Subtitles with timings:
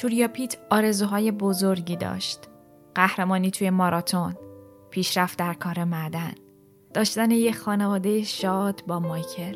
[0.00, 2.48] توریا پیت آرزوهای بزرگی داشت.
[2.94, 4.36] قهرمانی توی ماراتون،
[4.90, 6.32] پیشرفت در کار معدن،
[6.94, 9.54] داشتن یه خانواده شاد با مایکل.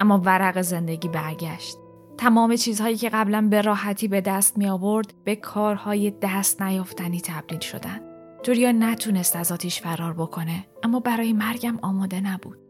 [0.00, 1.78] اما ورق زندگی برگشت.
[2.18, 7.60] تمام چیزهایی که قبلا به راحتی به دست می آورد به کارهای دست نیافتنی تبدیل
[7.60, 8.00] شدن.
[8.42, 12.67] توریا نتونست از آتیش فرار بکنه اما برای مرگم آماده نبود.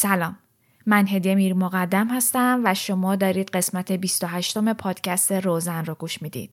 [0.00, 0.38] سلام
[0.86, 6.50] من هدیه میر مقدم هستم و شما دارید قسمت 28 پادکست روزن رو گوش می‌دید.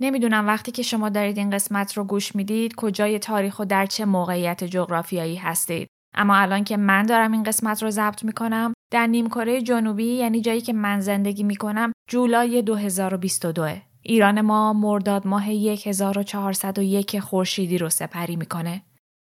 [0.00, 4.04] نمی‌دونم وقتی که شما دارید این قسمت رو گوش می‌دید کجای تاریخ و در چه
[4.04, 5.88] موقعیت جغرافیایی هستید.
[6.14, 10.60] اما الان که من دارم این قسمت رو ضبط می‌کنم در نیمکره جنوبی یعنی جایی
[10.60, 13.68] که من زندگی می‌کنم جولای 2022
[14.02, 18.82] ایران ما مرداد ماه 1401 خورشیدی رو سپری می‌کنه.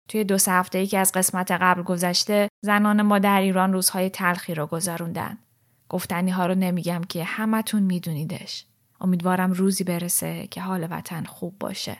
[0.08, 4.10] توی دو سه هفته ای که از قسمت قبل گذشته زنان ما در ایران روزهای
[4.10, 5.38] تلخی رو گذروندن.
[5.88, 8.64] گفتنی ها رو نمیگم که همتون میدونیدش.
[9.00, 11.96] امیدوارم روزی برسه که حال وطن خوب باشه.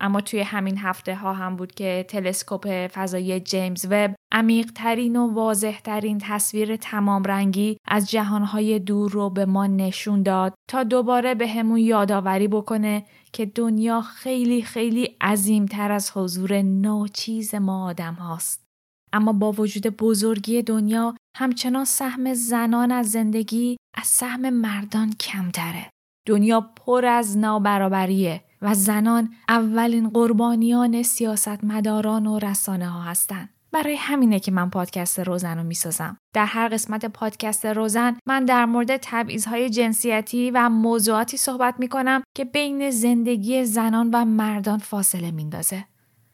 [0.00, 5.34] اما توی همین هفته ها هم بود که تلسکوپ فضایی جیمز وب عمیق ترین و
[5.34, 11.34] واضح ترین تصویر تمام رنگی از جهانهای دور رو به ما نشون داد تا دوباره
[11.34, 18.14] به همون یادآوری بکنه که دنیا خیلی خیلی عظیم تر از حضور ناچیز ما آدم
[18.14, 18.64] هاست.
[19.12, 25.90] اما با وجود بزرگی دنیا همچنان سهم زنان از زندگی از سهم مردان کمتره.
[26.26, 33.48] دنیا پر از نابرابریه و زنان اولین قربانیان سیاستمداران و رسانه ها هستند.
[33.72, 36.16] برای همینه که من پادکست روزن رو می‌سازم.
[36.34, 42.44] در هر قسمت پادکست روزن من در مورد تبعیضهای جنسیتی و موضوعاتی صحبت می‌کنم که
[42.44, 45.84] بین زندگی زنان و مردان فاصله میندازه.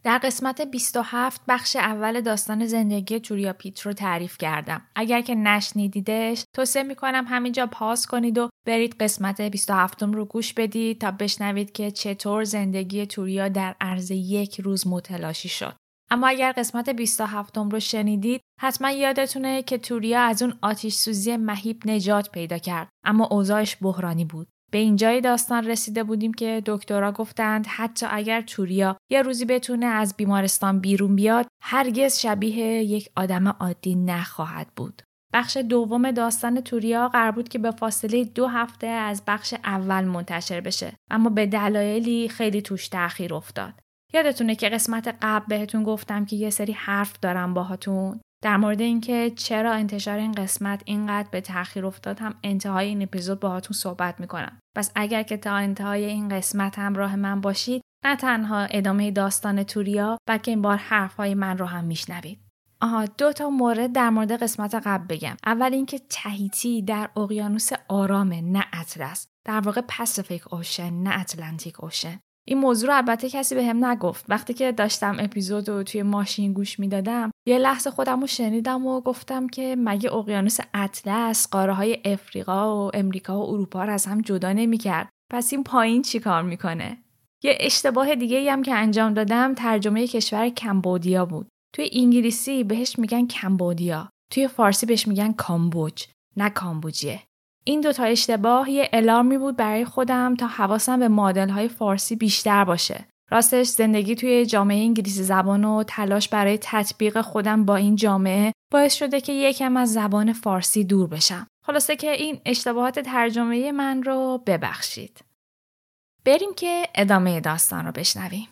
[0.05, 4.81] در قسمت 27 بخش اول داستان زندگی توریا پیت رو تعریف کردم.
[4.95, 11.01] اگر که نشنیدیدش توصیه می‌کنم همینجا پاس کنید و برید قسمت 27 رو گوش بدید
[11.01, 15.75] تا بشنوید که چطور زندگی توریا در عرض یک روز متلاشی شد.
[16.11, 21.81] اما اگر قسمت 27 رو شنیدید حتما یادتونه که توریا از اون آتیش سوزی مهیب
[21.85, 27.67] نجات پیدا کرد اما اوضاعش بحرانی بود به اینجای داستان رسیده بودیم که دکترها گفتند
[27.67, 33.95] حتی اگر توریا یه روزی بتونه از بیمارستان بیرون بیاد هرگز شبیه یک آدم عادی
[33.95, 35.01] نخواهد بود.
[35.33, 40.61] بخش دوم داستان توریا قرار بود که به فاصله دو هفته از بخش اول منتشر
[40.61, 43.73] بشه اما به دلایلی خیلی توش تاخیر افتاد.
[44.13, 49.31] یادتونه که قسمت قبل بهتون گفتم که یه سری حرف دارم باهاتون در مورد اینکه
[49.35, 54.59] چرا انتشار این قسمت اینقدر به تاخیر افتاد هم انتهای این اپیزود باهاتون صحبت می‌کنم.
[54.75, 59.63] پس اگر که تا انتهای این قسمت هم راه من باشید نه تنها ادامه داستان
[59.63, 62.39] توریا بلکه این بار حرفهای من رو هم میشنوید.
[62.81, 65.37] آها دو تا مورد در مورد قسمت قبل بگم.
[65.45, 69.27] اول اینکه تهیتی در اقیانوس آرامه نه اطلس.
[69.45, 74.25] در واقع پاسیفیک اوشن نه اتلانتیک اوشن این موضوع رو البته کسی به هم نگفت.
[74.29, 79.01] وقتی که داشتم اپیزود رو توی ماشین گوش می‌دادم یه لحظه خودم رو شنیدم و
[79.01, 84.21] گفتم که مگه اقیانوس اطلس قاره های افریقا و امریکا و اروپا رو از هم
[84.21, 86.97] جدا نمی‌کرد؟ پس این پایین چی کار می‌کنه؟
[87.43, 91.47] یه اشتباه دیگه هم که انجام دادم ترجمه کشور کمبودیا بود.
[91.75, 96.05] توی انگلیسی بهش میگن کمبودیا توی فارسی بهش میگن کامبوج
[96.37, 97.21] نه کامبوجیه.
[97.67, 102.63] این دوتا اشتباه یه الارمی بود برای خودم تا حواسم به مادل های فارسی بیشتر
[102.63, 103.05] باشه.
[103.31, 108.93] راستش زندگی توی جامعه انگلیسی زبان و تلاش برای تطبیق خودم با این جامعه باعث
[108.93, 111.47] شده که یکم از زبان فارسی دور بشم.
[111.65, 115.19] خلاصه که این اشتباهات ترجمه من رو ببخشید.
[116.25, 118.47] بریم که ادامه داستان رو بشنویم.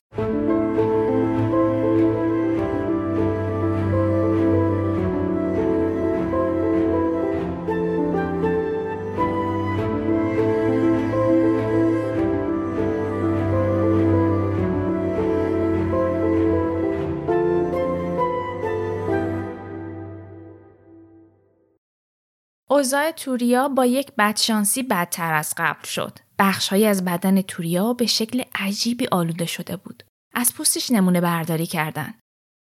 [22.73, 26.19] اوضاع توریا با یک بدشانسی بدتر از قبل شد.
[26.39, 30.03] بخشهایی از بدن توریا به شکل عجیبی آلوده شده بود.
[30.33, 32.13] از پوستش نمونه برداری کردن.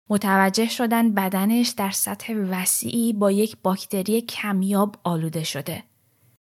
[0.09, 5.83] متوجه شدن بدنش در سطح وسیعی با یک باکتری کمیاب آلوده شده.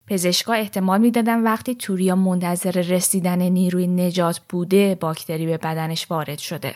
[0.06, 6.74] پزشکا احتمال می‌دادن وقتی توریا منتظر رسیدن نیروی نجات بوده باکتری به بدنش وارد شده.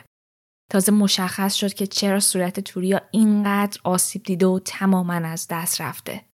[0.71, 6.29] تازه مشخص شد که چرا صورت توریا اینقدر آسیب دیده و تماما از دست رفته.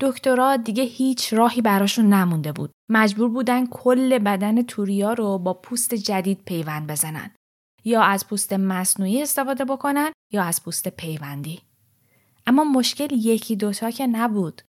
[0.00, 2.70] دکترها دیگه هیچ راهی براشون نمونده بود.
[2.88, 7.30] مجبور بودن کل بدن توریا رو با پوست جدید پیوند بزنن.
[7.84, 11.62] یا از پوست مصنوعی استفاده بکنن یا از پوست پیوندی.
[12.46, 14.62] اما مشکل یکی دوتا که نبود.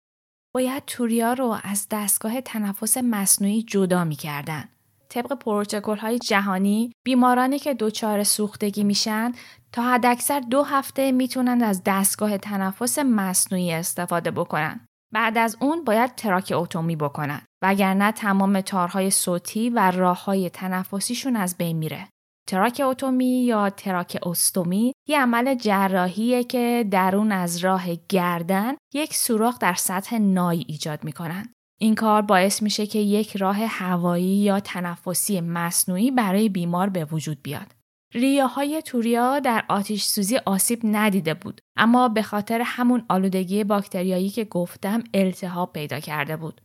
[0.54, 4.70] باید توریا رو از دستگاه تنفس مصنوعی جدا می‌کردن.
[5.10, 9.32] طبق پروتکل های جهانی بیمارانی که دچار سوختگی میشن
[9.72, 14.88] تا حداکثر دو هفته می‌تونن از دستگاه تنفس مصنوعی استفاده بکنن.
[15.14, 21.58] بعد از اون باید tracheotomy بکنن وگرنه تمام تارهای صوتی و راه های تنفسیشون از
[21.58, 22.08] بین میره.
[22.48, 29.74] tracheotomy یا tracheostomy یه عمل جراحیه که در اون از راه گردن یک سوراخ در
[29.74, 31.54] سطح نای ایجاد می‌کنن.
[31.82, 37.42] این کار باعث میشه که یک راه هوایی یا تنفسی مصنوعی برای بیمار به وجود
[37.44, 37.81] بیاد.
[38.14, 44.46] ریه‌های توریا در آتیش سوزی آسیب ندیده بود اما به خاطر همون آلودگی باکتریایی که
[44.46, 46.62] گفتم التهاب پیدا کرده بود.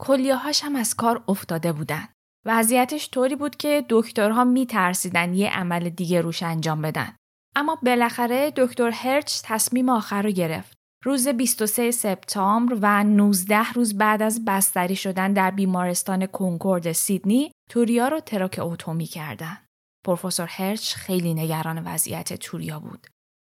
[0.00, 2.08] کلیه‌هاش هم از کار افتاده بودن.
[2.46, 7.16] وضعیتش طوری بود که دکترها میترسیدن یه عمل دیگه روش انجام بدن.
[7.56, 10.78] اما بالاخره دکتر هرچ تصمیم آخر رو گرفت.
[11.04, 18.08] روز 23 سپتامبر و 19 روز بعد از بستری شدن در بیمارستان کنکورد سیدنی توریا
[18.08, 19.67] رو tracheotomy کردن.
[20.08, 23.06] پروفسور هرچ خیلی نگران وضعیت توریا بود.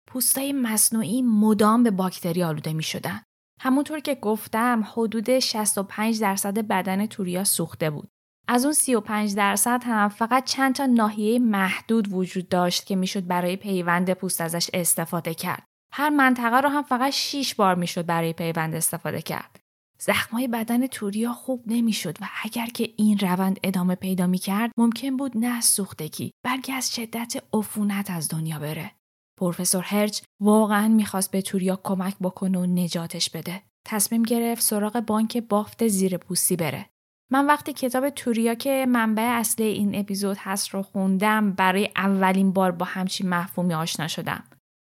[0.08, 3.22] پوستای مصنوعی مدام به باکتری آلوده می شدن.
[3.62, 8.10] همونطور که گفتم حدود 65 درصد بدن توریا سوخته بود.
[8.48, 13.56] از اون 35 درصد هم فقط چند تا ناحیه محدود وجود داشت که می‌شد برای
[13.56, 15.64] پیوند پوست ازش استفاده کرد.
[15.94, 19.53] هر منطقه رو هم فقط 6 بار می‌شد برای پیوند استفاده کرد.
[20.00, 25.18] زخمای بدن توریا خوب نمی‌شد و اگر که این روند ادامه پیدا می کرد ممکن
[25.18, 28.92] بود نه از سوختگی بلکه از شدت عفونت از دنیا بره.
[29.40, 33.62] پروفسور هرچ واقعا می‌خواست به توریا کمک بکنه و نجاتش بده.
[33.86, 36.90] تصمیم گرفت سراغ بانک بافت زیر پوستی بره.
[37.32, 42.72] من وقتی کتاب توریا که منبع اصلی این اپیزود هست رو خوندم برای اولین بار
[42.72, 44.44] با همچین مفهومی آشنا شدم.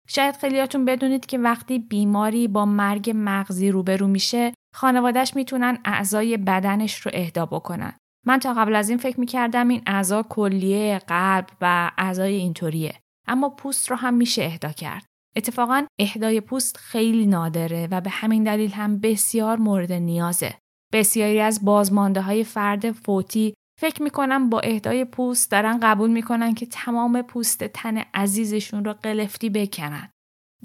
[0.07, 6.99] شاید خیلیاتون بدونید که وقتی بیماری با مرگ مغزی روبرو میشه خانوادهش می‌تونن اعضای بدنش
[6.99, 7.93] رو اهدا بکنن.
[8.25, 12.99] من تا قبل از این فکر می‌کردم این اعضا کلیه قلب و اعضای اینطوریه.
[13.27, 15.05] اما پوست رو هم میشه اهدا کرد.
[15.35, 20.53] اتفاقا اهدای پوست خیلی نادره و به همین دلیل هم بسیار مورد نیازه.
[20.93, 26.65] بسیاری از بازمانده های فرد فوتی فکر می‌کنم با اهدای پوست دارن قبول می‌کنن که
[26.65, 30.09] تمام پوست تن عزیزشون رو قلفتی بکنن.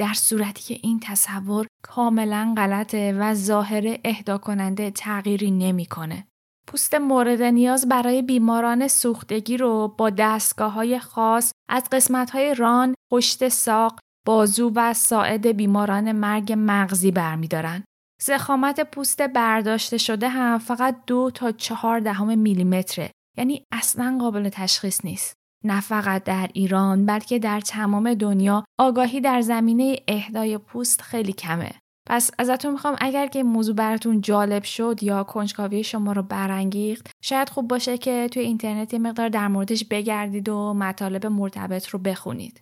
[0.00, 6.26] در صورتی که این تصور کاملا غلطه و ظاهر اهدا کننده تغییری نمی‌کنه.
[6.66, 12.94] پوست مورد نیاز برای بیماران سوختگی رو با دستگاه های خاص از قسمت های ران،
[13.12, 17.84] پشت ساق، بازو و ساعد بیماران مرگ مغزی برمیدارن.
[18.22, 25.04] زخامت پوست برداشته شده هم فقط دو تا چهار دهم میلیمتره یعنی اصلا قابل تشخیص
[25.04, 25.39] نیست.
[25.64, 31.70] نه فقط در ایران بلکه در تمام دنیا آگاهی در زمینه اهدای پوست خیلی کمه.
[32.06, 37.48] پس ازتون می‌خوام اگر که موضوع براتون جالب شد یا کنجکاوی شما رو برانگیخت شاید
[37.48, 42.60] خوب باشه که توی اینترنت یه مقدار در موردش بگردید و مطالب مرتبط رو بخونید.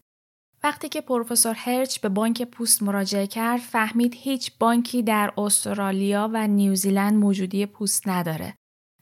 [0.64, 6.46] وقتی که پروفسور هرچ به بانک پوست مراجعه کرد فهمید هیچ بانکی در استرالیا و
[6.46, 8.54] نیوزیلند موجودی پوست نداره.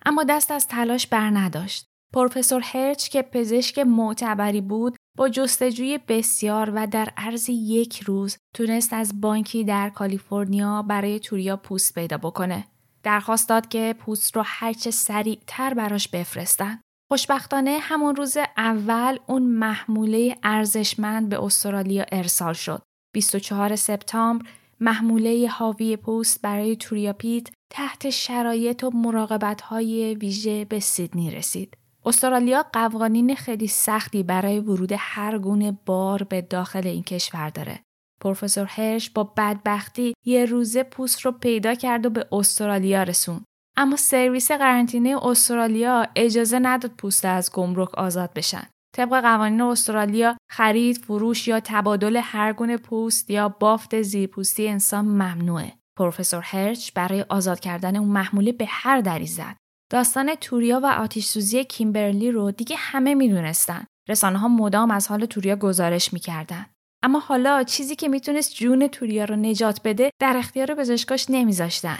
[0.04, 1.86] اما دست از تلاش بر نداشت.
[2.14, 8.92] پروفسور هرچ که پزشک معتبری بود با جستجوی بسیار و در عرض یک روز تونست
[8.92, 12.64] از بانکی در کالیفرنیا برای توریا پوست پیدا بکنه.
[13.02, 16.80] درخواست داد که پوست رو هرچه سریعتر براش بفرستن.
[17.10, 22.82] خوشبختانه همون روز اول اون محموله ارزشمند به استرالیا ارسال شد.
[23.14, 24.46] 24 سپتامبر
[24.80, 31.76] محموله حاوی پوست برای توریاپیت تحت شرایط و مراقبت های ویژه به سیدنی رسید.
[32.06, 37.80] استرالیا قوانین خیلی سختی برای ورود هر گونه بار به داخل این کشور داره.
[38.20, 43.44] پروفسور هرش با بدبختی یه روزه پوست رو پیدا کرد و به استرالیا رسون.
[43.76, 48.66] اما سرویس قرنطینه استرالیا اجازه نداد پوست از گمرک آزاد بشن.
[48.96, 55.72] طبق قوانین استرالیا خرید، فروش یا تبادل هر گونه پوست یا بافت زیرپوستی انسان ممنوعه.
[55.98, 59.56] پروفسور هرچ برای آزاد کردن اون محموله به هر دری زد.
[59.90, 63.84] داستان توریا و آتیش سوزی کیمبرلی رو دیگه همه می‌دونستن.
[64.08, 66.66] رسانه ها مدام از حال توریا گزارش می‌کردن.
[67.02, 71.98] اما حالا چیزی که می‌تونست جون توریا رو نجات بده در اختیار پزشکاش نمیذاشتن.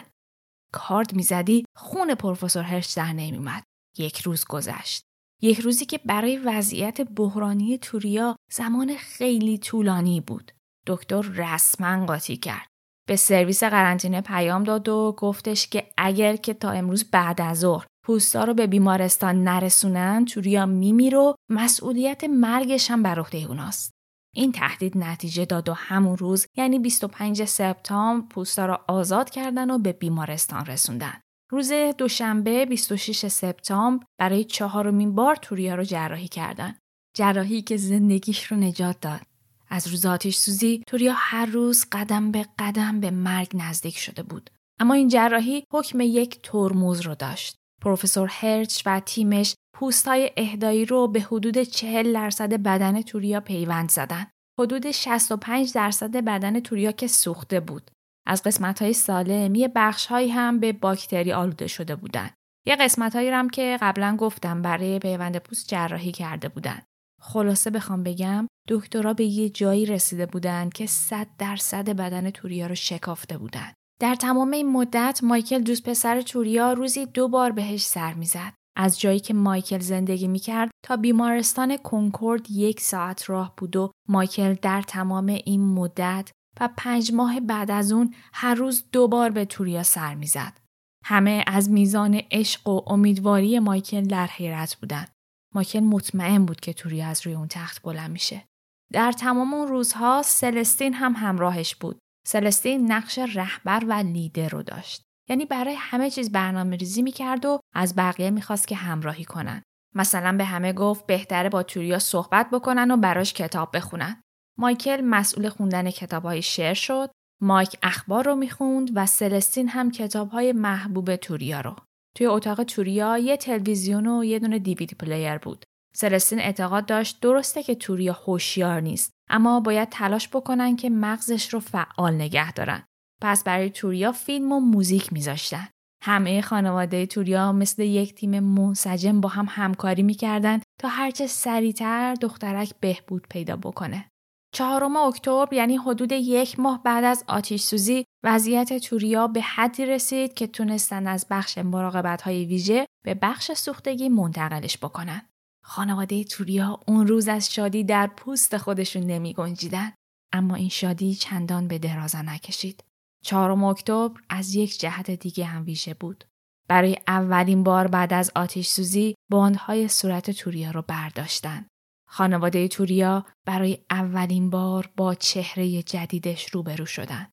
[0.73, 3.63] کارد می‌زدی خون پروفسور هرش در نمیومد
[3.99, 5.03] یک روز گذشت
[5.43, 10.53] یک روزی که برای وضعیت بحرانی توریا زمان خیلی طولانی بود
[10.87, 12.69] دکتر رسما قاطی کرد
[13.09, 17.87] به سرویس قرنطینه پیام داد و گفتش که اگر که تا امروز بعد از ظهر
[18.05, 23.93] پوستا رو به بیمارستان نرسونن توریا میمیره و مسئولیت مرگش هم بر عهده اوناست.
[24.35, 29.79] این تهدید نتیجه داد و همون روز یعنی 25 سپتامبر پوستا را آزاد کردن و
[29.79, 31.21] به بیمارستان رسوندن.
[31.51, 36.75] روز دوشنبه 26 سپتامبر برای چهارمین بار توریا رو جراحی کردن.
[37.17, 39.36] جراحی که زندگیش رو نجات داد.
[39.69, 44.51] از روز آتیش سوزی توریا هر روز قدم به قدم به مرگ نزدیک شده بود.
[44.81, 47.57] اما این جراحی حکم یک ترموز رو داشت.
[47.83, 54.27] پروفسور هرچ و تیمش پوستای اهدایی رو به حدود 40 درصد بدن توریا پیوند زدن.
[54.61, 57.91] حدود 65 درصد بدن توریا که سوخته بود.
[58.27, 62.31] از قسمت های سالم یه بخش هایی هم به باکتری آلوده شده بودن.
[62.67, 66.83] یه قسمت هایی هم که قبلا گفتم برای پیوند پوست جراحی کرده بودن.
[67.21, 72.75] خلاصه بخوام بگم دکترها به یه جایی رسیده بودن که 100 درصد بدن توریا رو
[72.75, 73.73] شکافته بودن.
[74.01, 78.53] در تمام این مدت مایکل دوست پسر توریا روزی دو بار بهش سر می‌زد.
[78.77, 84.55] از جایی که مایکل زندگی می‌کرد تا بیمارستان کنکورد یک ساعت راه بود و مایکل
[84.55, 86.31] در تمام این مدت
[86.61, 90.59] و پنج ماه بعد از اون هر روز دو بار به توریا سر می‌زد.
[91.05, 95.16] همه از میزان عشق و امیدواری مایکل در حیرت بودند.
[95.55, 98.45] مایکل مطمئن بود که توریا از روی اون تخت بلند میشه.
[98.93, 101.99] در تمام اون روزها سلستین هم همراهش بود.
[102.27, 105.03] سلستین نقش رهبر و لیدر رو داشت.
[105.29, 109.63] یعنی برای همه چیز برنامه ریزی می‌کرد و از بقیه می‌خواست که همراهی کنن.
[109.95, 114.23] مثلا به همه گفت بهتره با توریا صحبت بکنن و براش کتاب بخونن.
[114.59, 117.11] مایکل مسئول خوندن کتاب های شعر شد.
[117.43, 121.77] مایک اخبار رو می‌خوند و سلستین هم کتاب های محبوب توریا رو.
[122.17, 125.65] توی اتاق توریا یه تلویزیون و یه دونه DVD player بود.
[125.95, 131.61] سلستین اعتقاد داشت درسته که توریا هوشیار نیست اما باید تلاش بکنن که مغزش رو
[131.61, 132.85] فعال نگه دارن.
[133.23, 135.69] پس برای توریا فیلم و موزیک میذاشتن.
[136.03, 142.73] همه خانواده توریا مثل یک تیم منسجم با هم همکاری می‌کردن تا هرچه سریعتر دخترک
[142.81, 144.11] بهبود پیدا بکنه.
[144.57, 150.35] چهارم اکتبر یعنی حدود یک ماه بعد از آتیش سوزی وضعیت توریا به حدی رسید
[150.35, 155.23] که تونستن از بخش مراقبت های ویژه به بخش سوختگی منتقلش بکنن.
[155.65, 159.93] خانواده توریا اون روز از شادی در پوست خودشون نمی گنجیدن.
[160.33, 162.85] اما این شادی چندان به درازا نکشید.
[163.25, 166.25] چهارم اکتبر از یک جهت دیگه هم ویژه بود.
[166.69, 171.67] برای اولین بار بعد از آتیش سوزی باندهای صورت توریا رو برداشتن.
[172.07, 177.29] خانواده توریا برای اولین بار با چهره جدیدش روبرو شدن.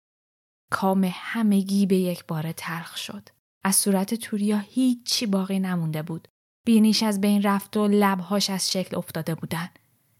[0.72, 3.30] کام همگی به یک بار تلخ شد.
[3.64, 6.28] از صورت توریا هیچی باقی نمونده بود.
[6.66, 9.70] بینیش از بین رفت و لبهاش از شکل افتاده بودن.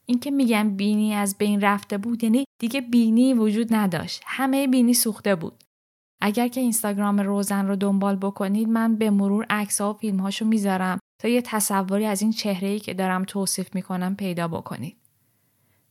[0.06, 4.22] اینکه میگم بینی از بین رفته بود یعنی دیگه بینی وجود نداشت.
[4.26, 5.64] همه بینی سوخته بود.
[6.22, 10.46] اگر که اینستاگرام روزن رو دنبال بکنید من به مرور عکس ها و فیلم هاشو
[10.46, 14.98] می‌ذارم تا یه تصوری از این چهره ای که دارم توصیف می‌کنم پیدا بکنید.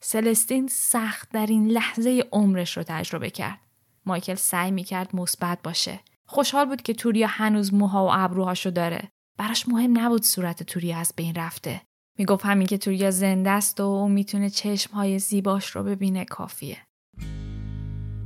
[0.01, 3.59] سلستین سخت در این لحظه عمرش رو تجربه کرد.
[4.07, 6.01] مایکل سعی می‌کرد مثبت باشه.
[6.27, 9.09] خوشحال بود که توریا هنوز موها و ابروهاشو داره.
[9.39, 11.81] براش مهم نبود صورت توریا از بین رفته.
[12.19, 16.79] می‌گفت همین که توریا زنده است و او می‌تونه چشم های زیباش رو ببینه کافیه.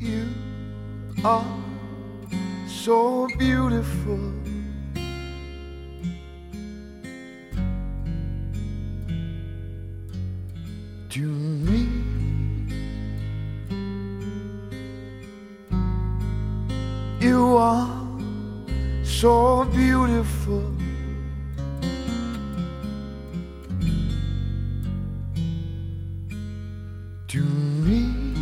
[0.00, 0.26] You
[1.24, 1.44] are
[2.84, 4.55] so beautiful.
[11.10, 11.88] To me.
[17.20, 18.06] You are
[19.04, 20.76] so beautiful.
[27.28, 28.34] to me.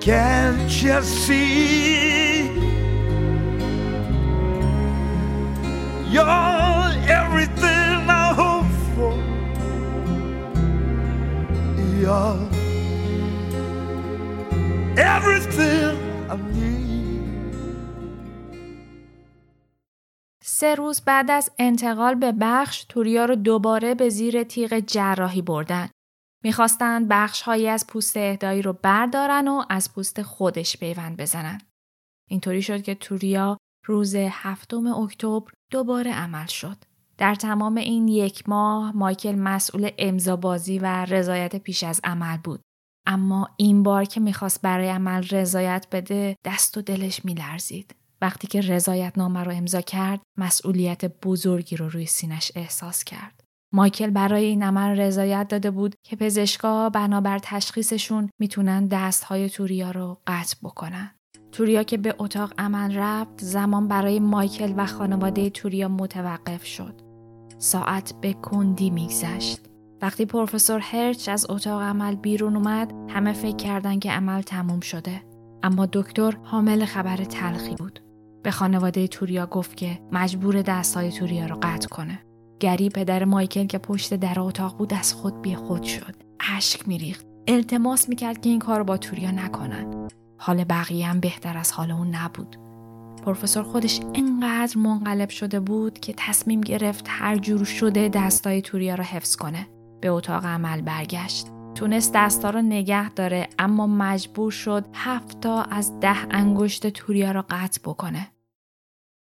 [0.00, 2.48] Can't you see?
[6.10, 6.24] You're
[7.20, 7.57] everything
[14.96, 15.96] Everything
[16.30, 17.54] I need.
[20.42, 25.88] سه روز بعد از انتقال به بخش توریا رو دوباره به زیر تیغ جراحی بردن.
[26.44, 31.60] می‌خواستند بخش هایی از پوست اهدایی رو بردارن و از پوست خودش پیوند بزنن.
[32.28, 36.76] اینطوری شد که توریا روز هفتم اکتبر دوباره عمل شد.
[37.18, 42.60] در تمام این یک ماه مایکل مسئول امضا بازی و رضایت پیش از عمل بود.
[43.06, 47.94] اما این بار که می‌خواست برای عمل رضایت بده دست و دلش میلرزید.
[48.22, 53.44] وقتی که رضایت نامه رو امضا کرد مسئولیت بزرگی رو روی سینش احساس کرد.
[53.74, 60.20] مایکل برای این عمل رضایت داده بود که پزشکا بنابر تشخیصشون می‌تونن دستهای توریا رو
[60.26, 61.14] قطع بکنن.
[61.52, 67.07] توریا که به اتاق عمل رفت زمان برای مایکل و خانواده توریا متوقف شد.
[67.58, 69.60] ساعت به کندی میگذشت.
[70.02, 75.22] وقتی پروفسور هرچ از اتاق عمل بیرون اومد همه فکر کردن که عمل تموم شده.
[75.62, 78.00] اما دکتر حامل خبر تلخی بود.
[78.42, 82.18] به خانواده توریا گفت که مجبور دستهای توریا رو قطع کنه.
[82.60, 86.14] گری پدر مایکل که پشت در اتاق بود از خود بی خود شد.
[86.56, 87.26] اشک میریخت.
[87.48, 90.08] التماس می‌کرد که این کار با توریا نکنن.
[90.38, 92.56] حال بقیه هم بهتر از حال اون نبود.
[93.28, 99.04] پروفسور خودش انقدر منقلب شده بود که تصمیم گرفت هر جور شده دستای توریا رو
[99.04, 99.68] حفظ کنه.
[100.00, 101.46] به اتاق عمل برگشت.
[101.74, 107.80] تونست دستا رو نگه داره اما مجبور شد هفتا از ده انگشت توریا رو قطع
[107.84, 108.32] بکنه.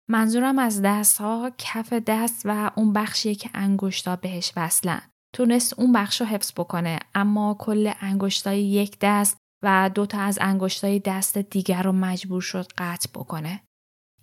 [0.10, 5.02] منظورم از دست ها کف دست و اون بخشیه که انگشتا بهش وصلن.
[5.34, 11.00] تونست اون بخش رو حفظ بکنه اما کل انگشتای یک دست و دوتا از انگشتای
[11.00, 13.62] دست دیگر رو مجبور شد قطع بکنه.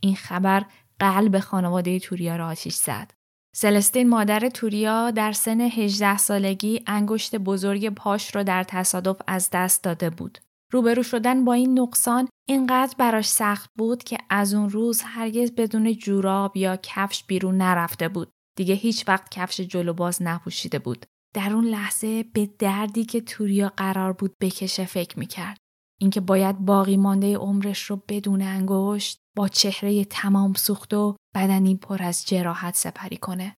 [0.02, 0.64] این خبر
[0.98, 3.10] قلب خانواده توریا را آتیش زد.
[3.54, 9.84] سلستین مادر توریا در سن 18 سالگی انگشت بزرگ پاش را در تصادف از دست
[9.84, 10.38] داده بود.
[10.72, 15.92] روبرو شدن با این نقصان اینقدر براش سخت بود که از اون روز هرگز بدون
[15.94, 18.30] جوراب یا کفش بیرون نرفته بود.
[18.56, 21.06] دیگه هیچ وقت کفش جلو باز نپوشیده بود.
[21.34, 25.58] در اون لحظه به دردی که توریا قرار بود بکشه فکر می‌کرد.
[26.02, 32.02] اینکه باید باقی مانده عمرش رو بدون انگشت با چهره تمام سوخت و بدنی پر
[32.02, 33.56] از جراحت سپری کنه.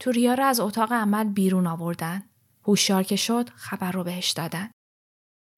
[0.00, 2.22] توریا رو از اتاق عمل بیرون آوردن.
[2.66, 4.70] هوشیار که شد خبر رو بهش دادن.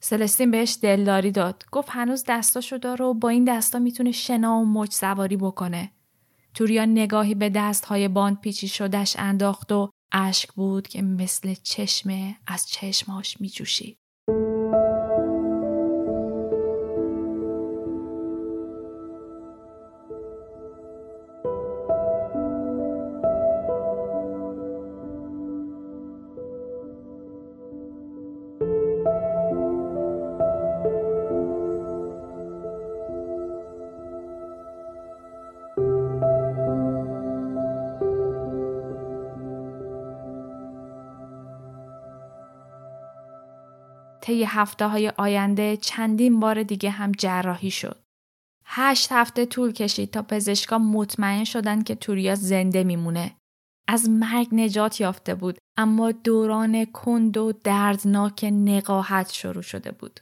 [0.02, 1.64] سلستین بهش دلداری داد.
[1.72, 5.92] گفت هنوز دستاشو داره و با این دستا می‌تونه شنا و مچ سواری بکنه.
[6.54, 12.66] توریا نگاهی به دستهای باند پیچی شدش انداخت و اشک بود که مثل چشمه از
[12.68, 14.01] چشماش میجوشید.
[44.32, 48.02] طی هفته های آینده چندین بار دیگه هم جراحی شد.
[48.64, 53.36] هشت هفته طول کشید تا پزشکا مطمئن شدن که توریا زنده میمونه.
[53.88, 60.20] از مرگ نجات یافته بود اما دوران کند و دردناک نقاهت شروع شده بود.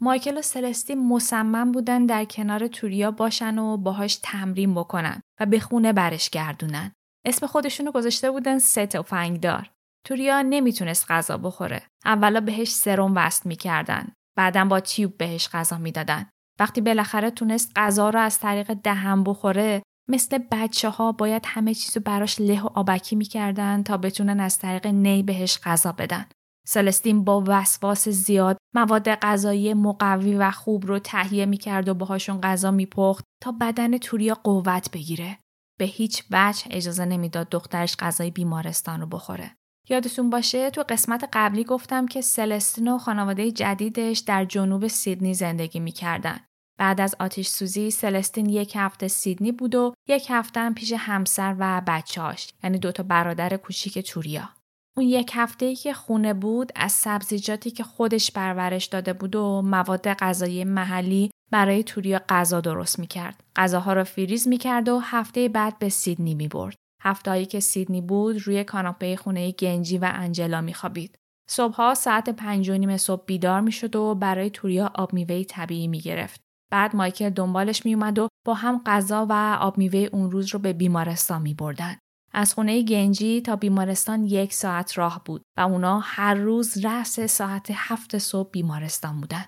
[0.00, 5.60] مایکل و سلستی مصمم بودن در کنار توریا باشن و باهاش تمرین بکنن و به
[5.60, 6.92] خونه برش گردونن.
[7.24, 8.58] اسم خودشونو گذاشته بودن
[8.94, 9.70] و فنگدار.
[10.06, 11.82] توریا نمی‌تونست غذا بخوره.
[12.04, 14.12] اولا بهش سرم وصل می‌کردن.
[14.36, 16.26] بعدا با تیوب بهش غذا می‌دادن.
[16.60, 22.00] وقتی بالاخره تونست غذا رو از طریق دهن بخوره مثل بچه ها باید همه چیزو
[22.00, 26.24] براش له و آبکی می‌کردن تا بتونن از طریق نی بهش غذا بدن.
[26.66, 32.70] سلستین با وسواس زیاد مواد غذایی مقوی و خوب رو تهیه می‌کرد و باهاشون غذا
[32.70, 35.38] میپخت تا بدن توریا قوت بگیره.
[35.78, 39.56] به هیچ وجه اجازه نمی‌داد دخترش غذای بیمارستان رو بخوره.
[39.88, 45.80] یادتون باشه تو قسمت قبلی گفتم که سلستین و خانواده جدیدش در جنوب سیدنی زندگی
[45.80, 46.40] می‌کردن.
[46.78, 51.56] بعد از آتیش سوزی سلستین یک هفته سیدنی بود و یک هفته هم پیش همسر
[51.58, 54.48] و بچهاش یعنی دوتا برادر کوچیک توریا.
[54.96, 59.62] اون یک هفته ای که خونه بود از سبزیجاتی که خودش پرورش داده بود و
[59.62, 63.44] مواد غذایی محلی برای توریا غذا درست می‌کرد.
[63.56, 66.76] غذاها رو فریز می‌کرد و هفته بعد به سیدنی می‌برد.
[67.06, 71.18] هفتهایی که سیدنی بود روی کاناپه خونه گنجی و انجلا میخوابید.
[71.48, 76.40] صبحها ساعت پنج و نیم صبح بیدار می‌شد و برای توریا آب میوه طبیعی می‌گرفت.
[76.72, 80.72] بعد مایکل دنبالش میومد و با هم غذا و آب میوه اون روز رو به
[80.72, 81.96] بیمارستان می بردن.
[82.32, 87.68] از خونه گنجی تا بیمارستان یک ساعت راه بود و اونا هر روز رأس ساعت
[87.74, 89.44] هفت صبح بیمارستان بودن.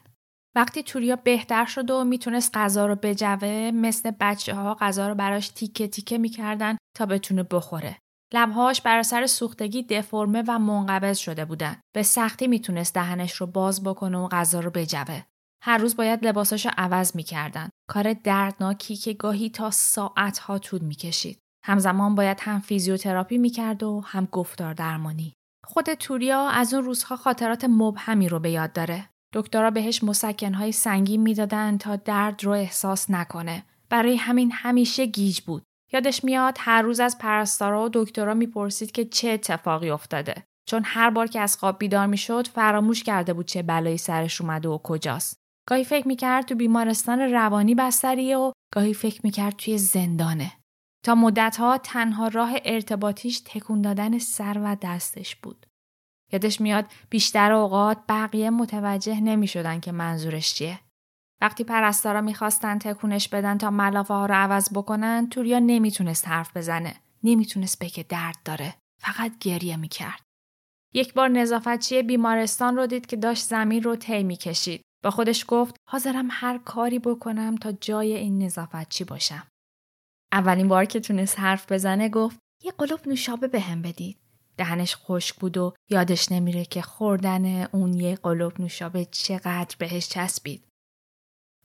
[0.59, 5.49] وقتی توریا بهتر شد و می‌تونست غذا رو بجوه مثل بچه ها غذا رو براش
[5.49, 7.99] تیکه تیکه می‌کردن تا بتونه بخوره.
[8.35, 11.81] لبهاش بر اثر سوختگی دفرمه و منقبض شده بودن.
[11.95, 15.23] به سختی می‌تونست دهنش رو باز بکنه و غذا رو بجوه.
[15.63, 17.69] هر روز باید لباساش رو عوض می‌کردن.
[17.91, 21.39] کار دردناکی که گاهی تا ساعتها طول می‌کشید.
[21.65, 25.35] همزمان باید هم فیزیوتراپی می‌کرد و هم گفتار درمانی.
[25.65, 29.09] خود توریا از اون روزها خاطرات مبهمی رو به یاد داره.
[29.33, 33.65] دکترها بهش مسکنهای سنگین می‌دادن تا درد رو احساس نکنه.
[33.89, 35.63] برای همین همیشه گیج بود.
[35.93, 40.45] یادش میاد هر روز از پرستارا و دکترها می‌پرسید که چه اتفاقی افتاده.
[40.69, 44.69] چون هر بار که از خواب بیدار می‌شد فراموش کرده بود چه بلایی سرش اومده
[44.69, 45.37] و کجاست.
[45.69, 50.53] گاهی فکر می‌کرد تو بیمارستان روانی بستریه و گاهی فکر می‌کرد توی زندانه.
[51.05, 55.67] تا مدتها تنها راه ارتباطیش تکون دادن سر و دستش بود.
[56.33, 60.81] یادش میاد بیشتر اوقات بقیه متوجه نمی شدن که منظورش چیه.
[61.41, 66.95] وقتی پرستارا می‌خواستن تکونش بدن تا ملافه ها رو عوض بکنن توریا نمی‌تونست حرف بزنه.
[67.23, 68.75] نمی‌تونست بگه درد داره.
[69.01, 70.23] فقط گریه می‌کرد.
[70.95, 74.83] یک بار نظافتچی بیمارستان رو دید که داشت زمین رو طی می‌کشید.
[75.05, 79.47] با خودش گفت حاضرم هر کاری بکنم تا جای این نظافتچی باشم.
[80.33, 84.19] اولین بار که تونست حرف بزنه گفت یه قلوب نوشابه بهم به بدید.
[84.59, 90.65] دهنش خشک بود و یادش نمیره که خوردن اون یه قلوب نوشابه چقدر بهش چسبید.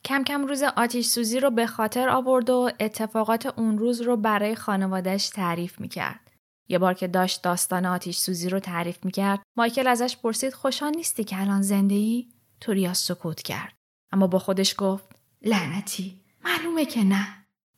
[0.06, 4.56] کم کم روز آتیش سوزی رو به خاطر آورد و اتفاقات اون روز رو برای
[4.56, 6.32] خانوادش تعریف می‌کرد.
[6.68, 11.24] یه بار که داشت داستان آتیش سوزی رو تعریف می‌کرد مایکل ازش پرسید خوشحال نیستی
[11.24, 12.30] که الان زنده ای؟
[12.62, 13.74] توریا سکوت کرد.
[14.12, 15.06] اما با خودش گفت
[15.42, 17.28] لعنتی معلومه که نه.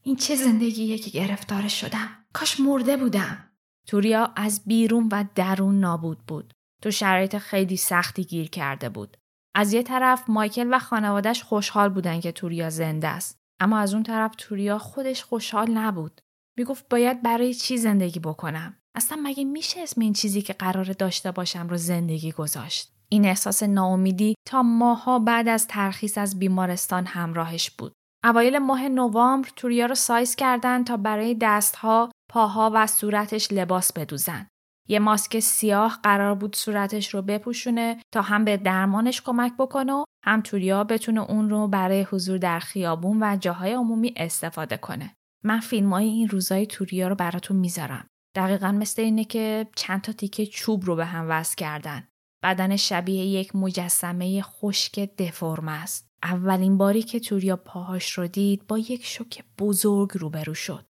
[0.04, 2.10] این چه زندگیه که گرفتار شدم.
[2.34, 3.52] کاش مرده بودم.
[3.88, 6.54] توریا از بیرون و درون نابود بود.
[6.82, 9.18] تو شرایط خیلی سختی گیر کرده بود.
[9.56, 13.38] از یه طرف مایکل و خانوادش خوشحال بودن که توریا زنده است.
[13.60, 16.22] اما از اون طرف توریا خودش خوشحال نبود.
[16.58, 21.32] می‌گفت باید برای چی زندگی بکنم؟ اصلا مگه میشه اسم این چیزی که قرار داشته
[21.32, 27.72] باشم رو زندگی گذاشت؟ این احساس ناامیدی تا ماها بعد از ترخیص از بیمارستان همراهش
[27.72, 27.94] بود.
[28.24, 34.48] اوایل ماه نوامبر توریا رو سایز کردن تا برای دستها، پاها و صورتش لباس بدوزن.
[34.88, 40.04] یه ماسک سیاه قرار بود صورتش رو بپوشونه تا هم به درمانش کمک بکنه و
[40.26, 45.14] هم توریا بتونه اون رو برای حضور در خیابون و جاهای عمومی استفاده کنه.
[45.44, 48.08] من فیلم های این روزای توریا رو براتون می‌ذارم.
[48.36, 52.08] دقیقا مثل اینه که چند تا تیکه چوب رو به هم وصل کردن.
[52.44, 56.08] بدن شبیه یک مجسمه خشک دفرم است.
[56.24, 60.86] اولین باری که توریا پاهاش رو دید با یک شوک بزرگ روبرو شد.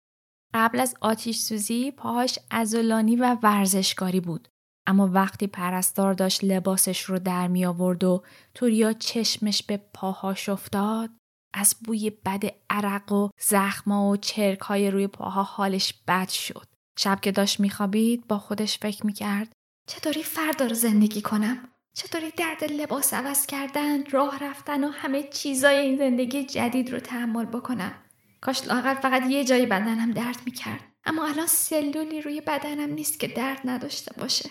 [0.54, 4.48] قبل از آتیش سوزی پاهاش ازولانی و ورزشکاری بود.
[4.86, 8.22] اما وقتی پرستار داشت لباسش رو در می آورد و
[8.54, 11.10] توریا چشمش به پاهاش افتاد
[11.54, 16.66] از بوی بد عرق و زخما و چرک های روی پاها حالش بد شد.
[16.98, 19.52] شب که داشت میخوابید با خودش فکر می‌کرد
[19.88, 25.76] چطوری فردا رو زندگی کنم؟ چطوری درد لباس عوض کردن، راه رفتن و همه چیزای
[25.76, 28.03] این زندگی جدید رو تحمل بکنم؟
[28.44, 30.80] کاش لاغر فقط یه جایی بدنم درد می‌کرد.
[31.04, 34.50] اما الان سلولی روی بدنم نیست که درد نداشته باشه.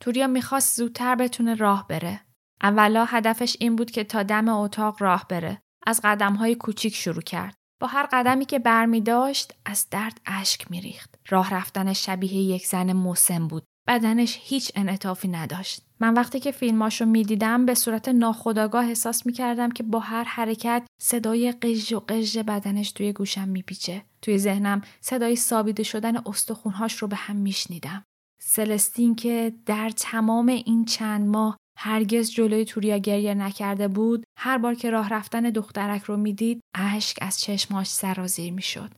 [0.00, 2.20] توریا می‌خواست زودتر بتونه راه بره.
[2.62, 5.62] اولا هدفش این بود که تا دم اتاق راه بره.
[5.86, 7.54] از قدم های کوچیک شروع کرد.
[7.80, 11.14] با هر قدمی که برمی داشت از درد اشک میریخت.
[11.28, 13.64] راه رفتن شبیه یک زن موسم بود.
[13.88, 15.89] بدنش هیچ انعطافی نداشت.
[16.00, 21.52] من وقتی که فیلماشو می‌دیدم به صورت ناخودآگاه احساس می‌کردم که با هر حرکت صدای
[21.52, 24.02] قژ و قژ بدنش توی گوشم میپیچه.
[24.22, 28.04] توی ذهنم صدای سابیده شدن استخونهاش رو به هم میشنیدم.
[28.42, 34.74] سلستین که در تمام این چند ماه هرگز جلوی توریا گریه نکرده بود هر بار
[34.74, 38.90] که راه رفتن دخترک رو می‌دید اشک از چشماش سرازیر می‌شد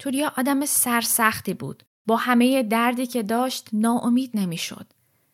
[0.00, 4.86] توریا آدم سرسختی بود با همه دردی که داشت ناامید نمی‌شد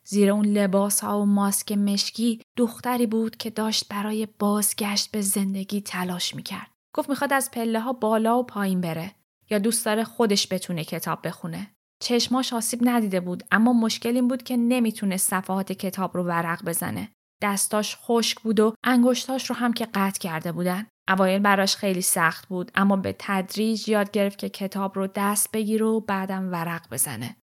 [0.09, 5.81] زیر اون لباس ها و ماسک مشکی دختری بود که داشت برای بازگشت به زندگی
[5.81, 9.11] تلاش می‌کرد گفت می‌خواد از پله ها بالا و پایین بره
[9.49, 11.71] یا دوست داره خودش بتونه کتاب بخونه
[12.03, 17.09] چشماش آسیب ندیده بود اما مشکل این بود که نمی‌تونه صفحات کتاب رو ورق بزنه.
[17.41, 20.87] دستاش خشک بود و انگشتاش رو هم که قطع کرده بودن.
[21.09, 25.85] اوایل براش خیلی سخت بود اما به تدریج یاد گرفت که کتاب رو دست بگیره
[25.85, 27.35] و بعدم ورق بزنه.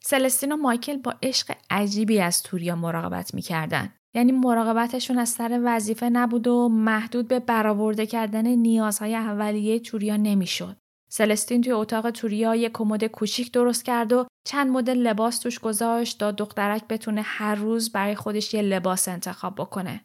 [0.00, 3.92] سلستین و مایکل با عشق عجیبی از توریا مراقبت می‌کردن.
[4.14, 10.76] یعنی مراقبتشون از سر وظیفه نبود و محدود به برآورده کردن نیازهای اولیه توریا نمی‌شد.
[11.10, 16.18] سلستین توی اتاق توریا یه کمد کوچیک درست کرد و چند مدل لباس توش گذاشت
[16.18, 20.00] تا دخترک بتونه هر روز برای خودش یه لباس انتخاب بکنه.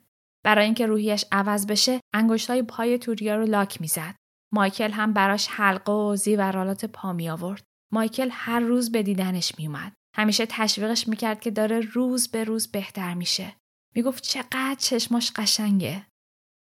[0.45, 4.15] برای اینکه روحیش عوض بشه، انگشتای پای توریا رو لاک می‌زد.
[4.53, 7.63] مایکل هم براش حلقه و زیورالات پا می آورد.
[7.93, 9.93] مایکل هر روز به دیدنش میومد.
[10.15, 13.55] همیشه تشویقش می‌کرد که داره روز به روز بهتر میشه.
[13.95, 16.05] می‌گفت چقدر چشماش قشنگه.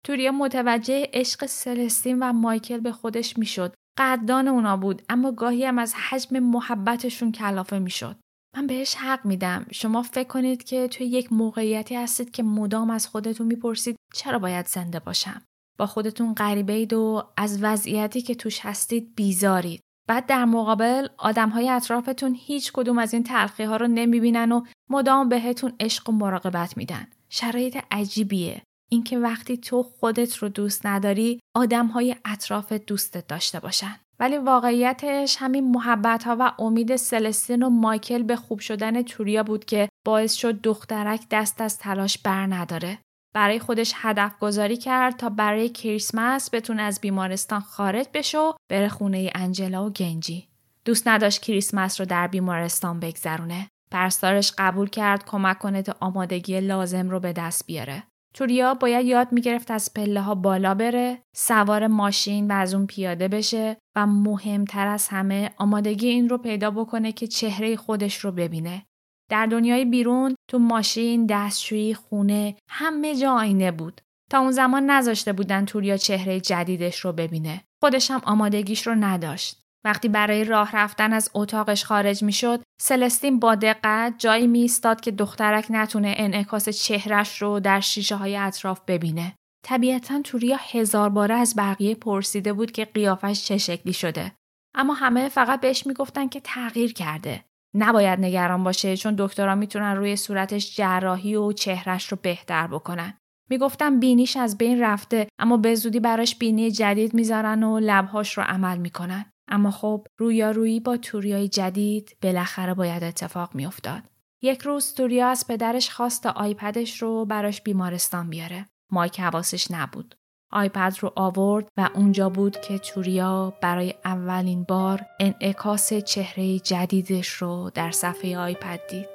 [0.06, 5.80] توریا متوجه عشق سلستین و مایکل به خودش می‌شد قدردان اونا بود اما گاهی هم
[5.80, 8.16] از حجم محبتشون کلافه می‌شد.
[8.56, 9.66] من بهش حق میدم.
[9.72, 14.68] شما فکر کنید که توی یک موقعیتی هستید که مدام از خودتون می‌پرسید چرا باید
[14.68, 15.42] زنده باشم؟
[15.80, 19.82] با خودتون غریبه اید و از وضعیتی که توش هستید بیزارید.
[20.08, 24.62] بعد در مقابل آدم های اطرافتون هیچ کدوم از این تلخی ها رو نمی‌بینن و
[24.90, 27.08] مدام بهتون عشق و مراقبت میدن.
[27.30, 28.62] شرایط عجیبیه.
[28.92, 33.96] اینکه وقتی تو خودت رو دوست نداری آدم های اطرافت دوستت داشته باشن.
[34.20, 39.66] ولی واقعیتش همین محبت ها و امید سلستین و مایکل به خوب شدن توریا بود
[39.66, 43.00] که باعث شد دخترک دست از تلاش بر نداره.
[43.34, 48.90] برای خودش هدف گذاری کرد تا برای کریسمس بتونه از بیمارستان خارج بشه و بره
[48.90, 50.48] خونه انجلا و گنجی.
[50.86, 53.68] دوست نداشت کریسمس رو در بیمارستان بگذرونه.
[53.92, 58.04] پرستارش قبول کرد کمک کنه تا آمادگی لازم رو به دست بیاره.
[58.34, 63.28] توریا باید یاد می‌گرفت از پله ها بالا بره، سوار ماشین و از اون پیاده
[63.28, 68.86] بشه و مهمتر از همه آمادگی این رو پیدا بکنه که چهره خودش رو ببینه.
[69.32, 74.02] در دنیای بیرون تو ماشین، دستشویی، خونه همه جا آینه بود.
[74.32, 77.64] تا اون زمان نذاشته بودن توریا چهره جدیدش رو ببینه.
[77.84, 79.62] خودش هم آمادگیش رو نداشت.
[79.86, 85.02] وقتی برای راه رفتن از اتاقش خارج می شد، سلستین با دقت جایی می ایستاد
[85.02, 89.36] که دخترک نتونه انعکاس چهرش رو در شیشه های اطراف ببینه.
[89.66, 94.32] طبیعتا توریا هزار باره از بقیه پرسیده بود که قیافش چه شکلی شده.
[94.76, 97.46] اما همه فقط بهش می‌گفتن که تغییر کرده.
[97.74, 103.18] نباید نگران باشه چون دکترها می‌تونن روی صورتش جراحی و چهرش رو بهتر بکنن.
[103.50, 108.44] می‌گفتن بینیش از بین رفته اما به زودی براش بینی جدید می‌ذارن و لبهاش رو
[108.44, 109.26] عمل می‌کنن.
[109.48, 114.04] اما خب رویارویی با توریای جدید بالاخره باید اتفاق میافتاد.
[114.42, 118.66] یک روز توریا از پدرش خواست آیپدش رو براش بیمارستان بیاره.
[118.92, 120.16] مایک حواسش نبود.
[120.52, 127.72] آیپد رو آورد و اونجا بود که توریا برای اولین بار انعکاس چهره جدیدش رو
[127.74, 129.08] در صفحه آیپد دید.